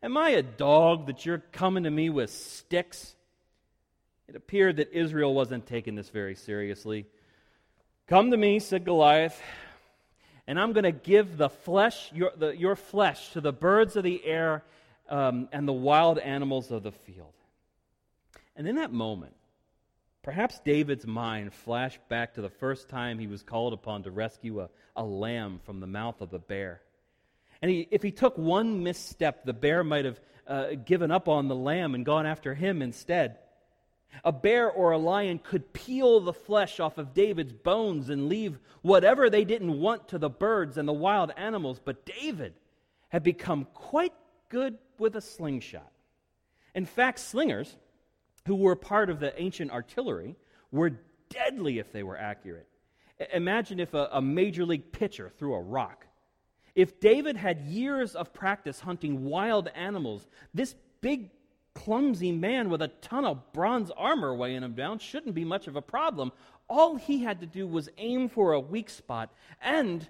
Am 0.01 0.17
I 0.17 0.29
a 0.29 0.41
dog 0.41 1.07
that 1.07 1.25
you're 1.25 1.43
coming 1.51 1.83
to 1.83 1.91
me 1.91 2.09
with 2.09 2.31
sticks? 2.31 3.15
It 4.27 4.35
appeared 4.35 4.77
that 4.77 4.93
Israel 4.93 5.33
wasn't 5.33 5.67
taking 5.67 5.95
this 5.95 6.09
very 6.09 6.35
seriously. 6.35 7.05
Come 8.07 8.31
to 8.31 8.37
me, 8.37 8.59
said 8.59 8.85
Goliath, 8.85 9.39
and 10.47 10.57
I'm 10.57 10.71
going 10.71 10.85
to 10.85 10.91
give 10.93 11.37
the 11.37 11.49
flesh, 11.49 12.11
your, 12.13 12.31
the, 12.35 12.49
your 12.55 12.77
flesh 12.77 13.33
to 13.33 13.41
the 13.41 13.51
birds 13.51 13.97
of 13.97 14.03
the 14.03 14.25
air 14.25 14.63
um, 15.09 15.49
and 15.51 15.67
the 15.67 15.73
wild 15.73 16.17
animals 16.17 16.71
of 16.71 16.83
the 16.83 16.93
field. 16.93 17.33
And 18.55 18.67
in 18.67 18.75
that 18.75 18.91
moment, 18.91 19.33
perhaps 20.23 20.59
David's 20.59 21.07
mind 21.07 21.53
flashed 21.53 21.99
back 22.09 22.33
to 22.33 22.41
the 22.41 22.49
first 22.49 22.89
time 22.89 23.19
he 23.19 23.27
was 23.27 23.43
called 23.43 23.73
upon 23.73 24.03
to 24.03 24.11
rescue 24.11 24.61
a, 24.61 24.69
a 24.95 25.03
lamb 25.03 25.59
from 25.65 25.79
the 25.79 25.87
mouth 25.87 26.21
of 26.21 26.33
a 26.33 26.39
bear. 26.39 26.81
And 27.61 27.69
he, 27.69 27.87
if 27.91 28.01
he 28.01 28.11
took 28.11 28.37
one 28.37 28.83
misstep, 28.83 29.45
the 29.45 29.53
bear 29.53 29.83
might 29.83 30.05
have 30.05 30.19
uh, 30.47 30.67
given 30.85 31.11
up 31.11 31.27
on 31.27 31.47
the 31.47 31.55
lamb 31.55 31.95
and 31.95 32.05
gone 32.05 32.25
after 32.25 32.53
him 32.53 32.81
instead. 32.81 33.37
A 34.25 34.31
bear 34.31 34.69
or 34.69 34.91
a 34.91 34.97
lion 34.97 35.39
could 35.39 35.71
peel 35.71 36.19
the 36.19 36.33
flesh 36.33 36.79
off 36.79 36.97
of 36.97 37.13
David's 37.13 37.53
bones 37.53 38.09
and 38.09 38.27
leave 38.27 38.59
whatever 38.81 39.29
they 39.29 39.45
didn't 39.45 39.79
want 39.79 40.09
to 40.09 40.17
the 40.17 40.29
birds 40.29 40.77
and 40.77 40.87
the 40.87 40.93
wild 40.93 41.31
animals, 41.37 41.79
but 41.83 42.05
David 42.05 42.53
had 43.09 43.23
become 43.23 43.67
quite 43.73 44.13
good 44.49 44.77
with 44.97 45.15
a 45.15 45.21
slingshot. 45.21 45.91
In 46.75 46.85
fact, 46.85 47.19
slingers, 47.19 47.75
who 48.45 48.55
were 48.55 48.75
part 48.75 49.09
of 49.09 49.19
the 49.19 49.39
ancient 49.41 49.71
artillery, 49.71 50.35
were 50.71 50.91
deadly 51.29 51.79
if 51.79 51.91
they 51.91 52.03
were 52.03 52.17
accurate. 52.17 52.67
Imagine 53.33 53.79
if 53.79 53.93
a, 53.93 54.09
a 54.13 54.21
major 54.21 54.65
league 54.65 54.91
pitcher 54.91 55.31
threw 55.37 55.53
a 55.53 55.61
rock. 55.61 56.05
If 56.75 56.99
David 56.99 57.35
had 57.35 57.61
years 57.61 58.15
of 58.15 58.33
practice 58.33 58.79
hunting 58.79 59.25
wild 59.25 59.67
animals, 59.75 60.27
this 60.53 60.75
big, 61.01 61.29
clumsy 61.73 62.31
man 62.31 62.69
with 62.69 62.81
a 62.81 62.87
ton 63.01 63.25
of 63.25 63.53
bronze 63.53 63.91
armor 63.91 64.35
weighing 64.35 64.63
him 64.63 64.73
down 64.73 64.99
shouldn't 64.99 65.35
be 65.35 65.45
much 65.45 65.67
of 65.67 65.75
a 65.75 65.81
problem. 65.81 66.31
All 66.69 66.95
he 66.95 67.23
had 67.23 67.39
to 67.41 67.45
do 67.45 67.67
was 67.67 67.89
aim 67.97 68.29
for 68.29 68.53
a 68.53 68.59
weak 68.59 68.89
spot 68.89 69.33
and 69.61 70.07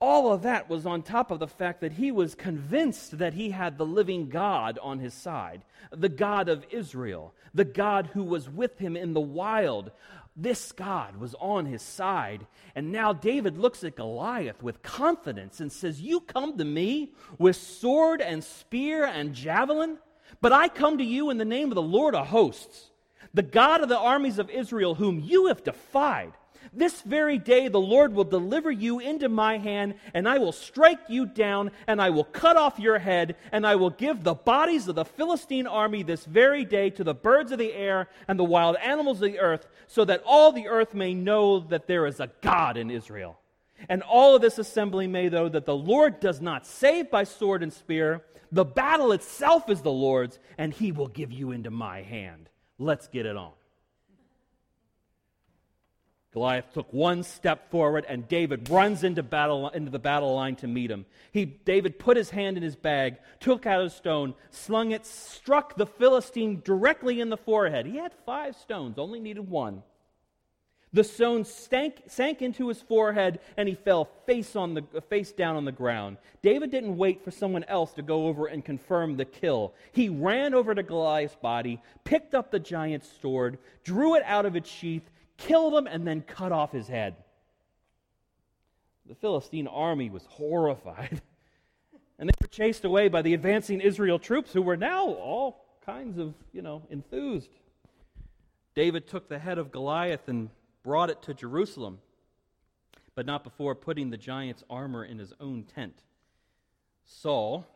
all 0.00 0.32
of 0.32 0.42
that 0.42 0.68
was 0.68 0.86
on 0.86 1.02
top 1.02 1.30
of 1.30 1.40
the 1.40 1.48
fact 1.48 1.80
that 1.80 1.92
he 1.92 2.12
was 2.12 2.34
convinced 2.34 3.18
that 3.18 3.34
he 3.34 3.50
had 3.50 3.76
the 3.76 3.86
living 3.86 4.28
God 4.28 4.78
on 4.80 5.00
his 5.00 5.12
side, 5.12 5.62
the 5.90 6.08
God 6.08 6.48
of 6.48 6.64
Israel, 6.70 7.34
the 7.52 7.64
God 7.64 8.10
who 8.12 8.22
was 8.22 8.48
with 8.48 8.78
him 8.78 8.96
in 8.96 9.12
the 9.12 9.20
wild. 9.20 9.90
This 10.36 10.70
God 10.70 11.16
was 11.16 11.34
on 11.40 11.66
his 11.66 11.82
side. 11.82 12.46
And 12.76 12.92
now 12.92 13.12
David 13.12 13.58
looks 13.58 13.82
at 13.82 13.96
Goliath 13.96 14.62
with 14.62 14.82
confidence 14.82 15.58
and 15.58 15.72
says, 15.72 16.00
You 16.00 16.20
come 16.20 16.56
to 16.58 16.64
me 16.64 17.12
with 17.38 17.56
sword 17.56 18.20
and 18.20 18.44
spear 18.44 19.04
and 19.04 19.34
javelin, 19.34 19.98
but 20.40 20.52
I 20.52 20.68
come 20.68 20.98
to 20.98 21.04
you 21.04 21.30
in 21.30 21.38
the 21.38 21.44
name 21.44 21.70
of 21.70 21.74
the 21.74 21.82
Lord 21.82 22.14
of 22.14 22.28
hosts, 22.28 22.90
the 23.34 23.42
God 23.42 23.82
of 23.82 23.88
the 23.88 23.98
armies 23.98 24.38
of 24.38 24.48
Israel, 24.48 24.94
whom 24.94 25.18
you 25.18 25.46
have 25.46 25.64
defied. 25.64 26.34
This 26.72 27.02
very 27.02 27.38
day 27.38 27.68
the 27.68 27.80
Lord 27.80 28.14
will 28.14 28.24
deliver 28.24 28.70
you 28.70 28.98
into 28.98 29.28
my 29.28 29.58
hand, 29.58 29.94
and 30.14 30.28
I 30.28 30.38
will 30.38 30.52
strike 30.52 31.00
you 31.08 31.26
down, 31.26 31.70
and 31.86 32.00
I 32.00 32.10
will 32.10 32.24
cut 32.24 32.56
off 32.56 32.78
your 32.78 32.98
head, 32.98 33.36
and 33.52 33.66
I 33.66 33.76
will 33.76 33.90
give 33.90 34.22
the 34.22 34.34
bodies 34.34 34.88
of 34.88 34.94
the 34.94 35.04
Philistine 35.04 35.66
army 35.66 36.02
this 36.02 36.24
very 36.24 36.64
day 36.64 36.90
to 36.90 37.04
the 37.04 37.14
birds 37.14 37.52
of 37.52 37.58
the 37.58 37.72
air 37.72 38.08
and 38.26 38.38
the 38.38 38.44
wild 38.44 38.76
animals 38.76 39.22
of 39.22 39.30
the 39.30 39.38
earth, 39.38 39.66
so 39.86 40.04
that 40.04 40.22
all 40.26 40.52
the 40.52 40.68
earth 40.68 40.94
may 40.94 41.14
know 41.14 41.60
that 41.60 41.86
there 41.86 42.06
is 42.06 42.20
a 42.20 42.30
God 42.42 42.76
in 42.76 42.90
Israel. 42.90 43.38
And 43.88 44.02
all 44.02 44.34
of 44.34 44.42
this 44.42 44.58
assembly 44.58 45.06
may 45.06 45.28
know 45.28 45.48
that 45.48 45.66
the 45.66 45.76
Lord 45.76 46.20
does 46.20 46.40
not 46.40 46.66
save 46.66 47.10
by 47.10 47.24
sword 47.24 47.62
and 47.62 47.72
spear. 47.72 48.24
The 48.50 48.64
battle 48.64 49.12
itself 49.12 49.68
is 49.68 49.82
the 49.82 49.92
Lord's, 49.92 50.38
and 50.56 50.72
he 50.72 50.90
will 50.90 51.08
give 51.08 51.32
you 51.32 51.52
into 51.52 51.70
my 51.70 52.02
hand. 52.02 52.48
Let's 52.78 53.08
get 53.08 53.26
it 53.26 53.36
on. 53.36 53.52
Goliath 56.32 56.72
took 56.74 56.92
one 56.92 57.22
step 57.22 57.70
forward, 57.70 58.04
and 58.06 58.28
David 58.28 58.68
runs 58.68 59.02
into, 59.02 59.22
battle, 59.22 59.70
into 59.70 59.90
the 59.90 59.98
battle 59.98 60.34
line 60.34 60.56
to 60.56 60.66
meet 60.66 60.90
him. 60.90 61.06
He, 61.32 61.46
David 61.46 61.98
put 61.98 62.18
his 62.18 62.30
hand 62.30 62.58
in 62.58 62.62
his 62.62 62.76
bag, 62.76 63.16
took 63.40 63.64
out 63.64 63.84
a 63.84 63.90
stone, 63.90 64.34
slung 64.50 64.92
it, 64.92 65.06
struck 65.06 65.76
the 65.76 65.86
Philistine 65.86 66.60
directly 66.62 67.20
in 67.20 67.30
the 67.30 67.38
forehead. 67.38 67.86
He 67.86 67.96
had 67.96 68.12
five 68.26 68.56
stones, 68.56 68.98
only 68.98 69.20
needed 69.20 69.48
one. 69.48 69.82
The 70.92 71.04
stone 71.04 71.44
stank, 71.44 72.02
sank 72.06 72.40
into 72.40 72.68
his 72.68 72.80
forehead, 72.80 73.40
and 73.56 73.68
he 73.68 73.74
fell 73.74 74.08
face, 74.26 74.56
on 74.56 74.74
the, 74.74 74.82
face 75.08 75.32
down 75.32 75.56
on 75.56 75.64
the 75.64 75.72
ground. 75.72 76.16
David 76.42 76.70
didn't 76.70 76.96
wait 76.96 77.22
for 77.22 77.30
someone 77.30 77.64
else 77.64 77.92
to 77.94 78.02
go 78.02 78.26
over 78.26 78.46
and 78.46 78.64
confirm 78.64 79.16
the 79.16 79.26
kill. 79.26 79.74
He 79.92 80.08
ran 80.08 80.54
over 80.54 80.74
to 80.74 80.82
Goliath's 80.82 81.36
body, 81.36 81.82
picked 82.04 82.34
up 82.34 82.50
the 82.50 82.58
giant's 82.58 83.10
sword, 83.20 83.58
drew 83.84 84.14
it 84.14 84.22
out 84.24 84.46
of 84.46 84.56
its 84.56 84.70
sheath, 84.70 85.10
killed 85.38 85.74
him, 85.74 85.86
and 85.86 86.06
then 86.06 86.20
cut 86.20 86.52
off 86.52 86.72
his 86.72 86.88
head. 86.88 87.16
The 89.06 89.14
Philistine 89.14 89.66
army 89.66 90.10
was 90.10 90.26
horrified. 90.26 91.22
And 92.20 92.28
they 92.28 92.34
were 92.40 92.48
chased 92.48 92.84
away 92.84 93.06
by 93.06 93.22
the 93.22 93.32
advancing 93.32 93.80
Israel 93.80 94.18
troops 94.18 94.52
who 94.52 94.60
were 94.60 94.76
now 94.76 95.06
all 95.06 95.64
kinds 95.86 96.18
of, 96.18 96.34
you 96.52 96.62
know, 96.62 96.82
enthused. 96.90 97.50
David 98.74 99.06
took 99.06 99.28
the 99.28 99.38
head 99.38 99.56
of 99.56 99.70
Goliath 99.70 100.26
and 100.26 100.50
brought 100.82 101.10
it 101.10 101.22
to 101.22 101.34
Jerusalem, 101.34 102.00
but 103.14 103.24
not 103.24 103.44
before 103.44 103.76
putting 103.76 104.10
the 104.10 104.16
giant's 104.16 104.64
armor 104.68 105.04
in 105.04 105.20
his 105.20 105.32
own 105.38 105.62
tent. 105.62 106.02
Saul 107.04 107.66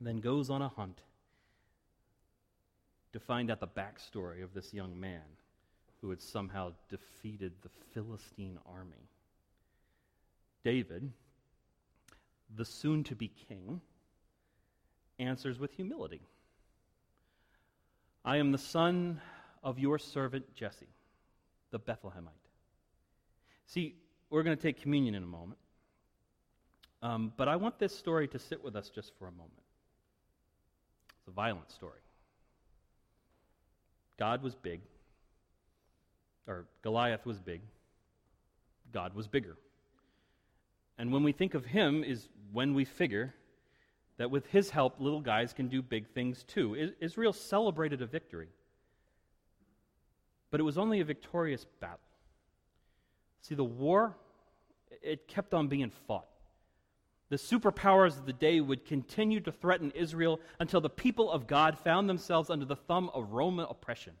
then 0.00 0.20
goes 0.20 0.50
on 0.50 0.62
a 0.62 0.68
hunt 0.68 1.00
to 3.12 3.18
find 3.18 3.50
out 3.50 3.58
the 3.58 3.66
backstory 3.66 4.42
of 4.42 4.54
this 4.54 4.72
young 4.72 4.98
man 4.98 5.22
who 6.04 6.10
had 6.10 6.20
somehow 6.20 6.70
defeated 6.90 7.50
the 7.62 7.70
Philistine 7.94 8.58
army. 8.66 9.08
David, 10.62 11.10
the 12.54 12.66
soon 12.66 13.02
to 13.04 13.14
be 13.14 13.28
king, 13.48 13.80
answers 15.18 15.58
with 15.58 15.72
humility 15.72 16.20
I 18.22 18.36
am 18.36 18.52
the 18.52 18.58
son 18.58 19.22
of 19.62 19.78
your 19.78 19.98
servant 19.98 20.54
Jesse, 20.54 20.88
the 21.70 21.78
Bethlehemite. 21.78 22.32
See, 23.66 23.94
we're 24.28 24.42
going 24.42 24.56
to 24.56 24.62
take 24.62 24.82
communion 24.82 25.14
in 25.14 25.22
a 25.22 25.26
moment. 25.26 25.58
Um, 27.00 27.32
but 27.38 27.48
I 27.48 27.56
want 27.56 27.78
this 27.78 27.96
story 27.96 28.28
to 28.28 28.38
sit 28.38 28.62
with 28.62 28.76
us 28.76 28.90
just 28.90 29.12
for 29.18 29.26
a 29.26 29.32
moment. 29.32 29.52
It's 31.20 31.28
a 31.28 31.30
violent 31.30 31.70
story. 31.70 32.00
God 34.18 34.42
was 34.42 34.54
big, 34.54 34.82
or 36.46 36.66
Goliath 36.82 37.24
was 37.26 37.38
big, 37.38 37.62
God 38.92 39.14
was 39.14 39.26
bigger. 39.26 39.56
And 40.98 41.12
when 41.12 41.24
we 41.24 41.32
think 41.32 41.54
of 41.54 41.64
him, 41.64 42.04
is 42.04 42.28
when 42.52 42.74
we 42.74 42.84
figure 42.84 43.34
that 44.16 44.30
with 44.30 44.46
his 44.46 44.70
help, 44.70 45.00
little 45.00 45.20
guys 45.20 45.52
can 45.52 45.68
do 45.68 45.82
big 45.82 46.08
things 46.08 46.44
too. 46.44 46.92
Israel 47.00 47.32
celebrated 47.32 48.00
a 48.00 48.06
victory, 48.06 48.48
but 50.50 50.60
it 50.60 50.62
was 50.62 50.78
only 50.78 51.00
a 51.00 51.04
victorious 51.04 51.66
battle. 51.80 51.98
See, 53.42 53.56
the 53.56 53.64
war, 53.64 54.16
it 55.02 55.26
kept 55.26 55.52
on 55.52 55.66
being 55.66 55.90
fought. 56.06 56.28
The 57.30 57.36
superpowers 57.36 58.16
of 58.16 58.26
the 58.26 58.32
day 58.32 58.60
would 58.60 58.84
continue 58.84 59.40
to 59.40 59.50
threaten 59.50 59.90
Israel 59.96 60.40
until 60.60 60.80
the 60.80 60.90
people 60.90 61.30
of 61.30 61.48
God 61.48 61.76
found 61.78 62.08
themselves 62.08 62.50
under 62.50 62.64
the 62.64 62.76
thumb 62.76 63.10
of 63.12 63.32
Roman 63.32 63.66
oppression. 63.68 64.12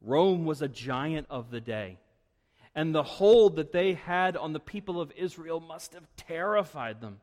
Rome 0.00 0.44
was 0.44 0.62
a 0.62 0.68
giant 0.68 1.26
of 1.30 1.50
the 1.50 1.60
day. 1.60 1.98
And 2.74 2.94
the 2.94 3.02
hold 3.02 3.56
that 3.56 3.72
they 3.72 3.94
had 3.94 4.36
on 4.36 4.52
the 4.52 4.60
people 4.60 5.00
of 5.00 5.12
Israel 5.16 5.60
must 5.60 5.94
have 5.94 6.06
terrified 6.16 7.00
them. 7.00 7.20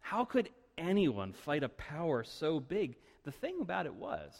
How 0.00 0.24
could 0.24 0.50
anyone 0.76 1.32
fight 1.32 1.62
a 1.62 1.68
power 1.68 2.24
so 2.24 2.60
big? 2.60 2.96
The 3.24 3.30
thing 3.30 3.58
about 3.60 3.86
it 3.86 3.94
was, 3.94 4.32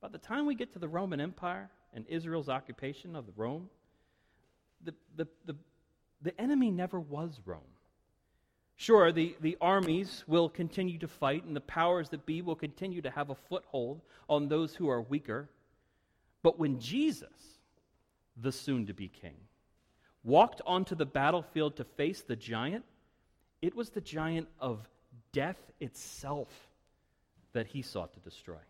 by 0.00 0.08
the 0.08 0.18
time 0.18 0.46
we 0.46 0.54
get 0.54 0.72
to 0.74 0.78
the 0.78 0.88
Roman 0.88 1.20
Empire 1.20 1.68
and 1.92 2.06
Israel's 2.06 2.48
occupation 2.48 3.16
of 3.16 3.24
Rome, 3.36 3.68
the, 4.84 4.94
the, 5.16 5.26
the, 5.46 5.56
the 6.22 6.40
enemy 6.40 6.70
never 6.70 7.00
was 7.00 7.40
Rome. 7.44 7.60
Sure, 8.76 9.12
the, 9.12 9.36
the 9.40 9.58
armies 9.60 10.24
will 10.26 10.48
continue 10.48 10.98
to 10.98 11.08
fight, 11.08 11.44
and 11.44 11.54
the 11.54 11.60
powers 11.60 12.08
that 12.10 12.24
be 12.24 12.40
will 12.40 12.54
continue 12.54 13.02
to 13.02 13.10
have 13.10 13.28
a 13.28 13.34
foothold 13.34 14.00
on 14.28 14.48
those 14.48 14.74
who 14.74 14.88
are 14.88 15.02
weaker. 15.02 15.50
But 16.42 16.58
when 16.58 16.80
Jesus, 16.80 17.28
the 18.36 18.52
soon 18.52 18.86
to 18.86 18.94
be 18.94 19.08
king, 19.08 19.36
walked 20.24 20.60
onto 20.66 20.94
the 20.94 21.06
battlefield 21.06 21.76
to 21.76 21.84
face 21.84 22.22
the 22.22 22.36
giant, 22.36 22.84
it 23.62 23.74
was 23.74 23.90
the 23.90 24.00
giant 24.00 24.48
of 24.58 24.88
death 25.32 25.60
itself 25.80 26.48
that 27.52 27.66
he 27.66 27.82
sought 27.82 28.14
to 28.14 28.20
destroy. 28.20 28.60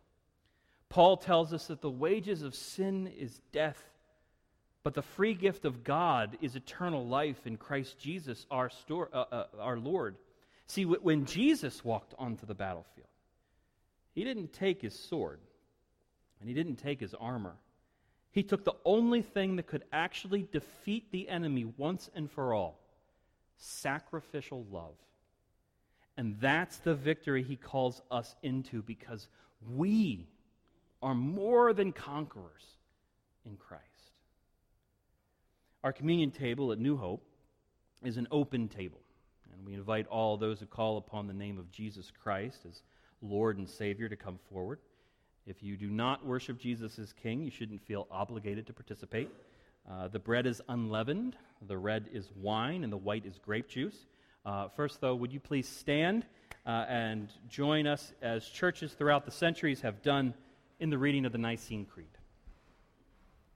Paul 0.89 1.17
tells 1.17 1.53
us 1.53 1.67
that 1.67 1.81
the 1.81 1.91
wages 1.91 2.43
of 2.43 2.55
sin 2.55 3.07
is 3.07 3.41
death, 3.53 3.81
but 4.83 4.95
the 4.95 5.03
free 5.03 5.35
gift 5.35 5.65
of 5.65 5.85
God 5.85 6.37
is 6.41 6.57
eternal 6.57 7.07
life 7.07 7.47
in 7.47 7.57
Christ 7.57 7.99
Jesus, 7.99 8.47
our, 8.51 8.71
store, 8.71 9.09
uh, 9.13 9.25
uh, 9.31 9.45
our 9.61 9.79
Lord. 9.79 10.17
See, 10.67 10.85
when 10.85 11.27
Jesus 11.27 11.85
walked 11.85 12.15
onto 12.19 12.47
the 12.47 12.55
battlefield, 12.55 13.07
he 14.13 14.25
didn't 14.25 14.53
take 14.53 14.83
his 14.83 14.99
sword 14.99 15.39
and 16.40 16.48
he 16.48 16.55
didn't 16.55 16.76
take 16.76 17.00
his 17.00 17.14
armor. 17.14 17.55
He 18.33 18.42
took 18.42 18.64
the 18.64 18.76
only 18.85 19.22
thing 19.22 19.57
that 19.57 19.66
could 19.66 19.85
actually 19.92 20.46
defeat 20.50 21.11
the 21.11 21.29
enemy 21.29 21.64
once 21.76 22.11
and 22.14 22.31
for 22.31 22.55
all 22.55 22.79
sacrificial 23.57 24.64
love. 24.72 24.94
And 26.16 26.37
that's 26.40 26.79
the 26.79 26.94
victory 26.94 27.42
he 27.42 27.57
calls 27.57 28.03
us 28.11 28.35
into 28.42 28.83
because 28.83 29.29
we 29.74 30.26
are 31.03 31.14
more 31.14 31.72
than 31.72 31.92
conquerors 31.92 32.76
in 33.44 33.57
Christ. 33.57 33.85
Our 35.83 35.92
communion 35.92 36.31
table 36.31 36.72
at 36.72 36.79
New 36.79 36.96
Hope 36.96 37.22
is 38.03 38.16
an 38.16 38.29
open 38.31 38.68
table, 38.68 39.00
and 39.53 39.66
we 39.66 39.74
invite 39.74 40.07
all 40.09 40.37
those 40.37 40.61
who 40.61 40.66
call 40.66 40.98
upon 40.98 41.26
the 41.26 41.35
name 41.35 41.59
of 41.59 41.70
Jesus 41.70 42.11
Christ 42.22 42.66
as 42.68 42.83
Lord 43.22 43.59
and 43.59 43.68
Savior 43.68 44.09
to 44.09 44.16
come 44.16 44.38
forward. 44.50 44.79
If 45.46 45.62
you 45.62 45.76
do 45.76 45.88
not 45.88 46.24
worship 46.24 46.59
Jesus 46.59 46.98
as 46.98 47.12
King, 47.12 47.42
you 47.42 47.50
shouldn't 47.50 47.83
feel 47.83 48.07
obligated 48.11 48.66
to 48.66 48.72
participate. 48.72 49.31
Uh, 49.90 50.09
the 50.09 50.18
bread 50.18 50.46
is 50.46 50.61
unleavened, 50.68 51.37
the 51.66 51.79
red 51.79 52.09
is 52.12 52.31
wine, 52.37 52.85
and 52.85 52.92
the 52.92 52.96
white 52.96 53.24
is 53.24 53.38
grape 53.38 53.68
juice. 53.68 54.07
Uh, 54.44 54.68
first, 54.68 55.00
though, 55.00 55.14
would 55.14 55.33
you 55.33 55.40
please 55.40 55.68
stand 55.68 56.24
uh, 56.66 56.85
and 56.88 57.29
join 57.48 57.87
us 57.87 58.12
as 58.22 58.46
churches 58.46 58.92
throughout 58.92 59.24
the 59.24 59.31
centuries 59.31 59.81
have 59.81 60.03
done 60.03 60.35
in 60.79 60.90
the 60.90 60.98
reading 60.98 61.24
of 61.24 61.33
the 61.33 61.38
Nicene 61.38 61.85
Creed. 61.85 62.07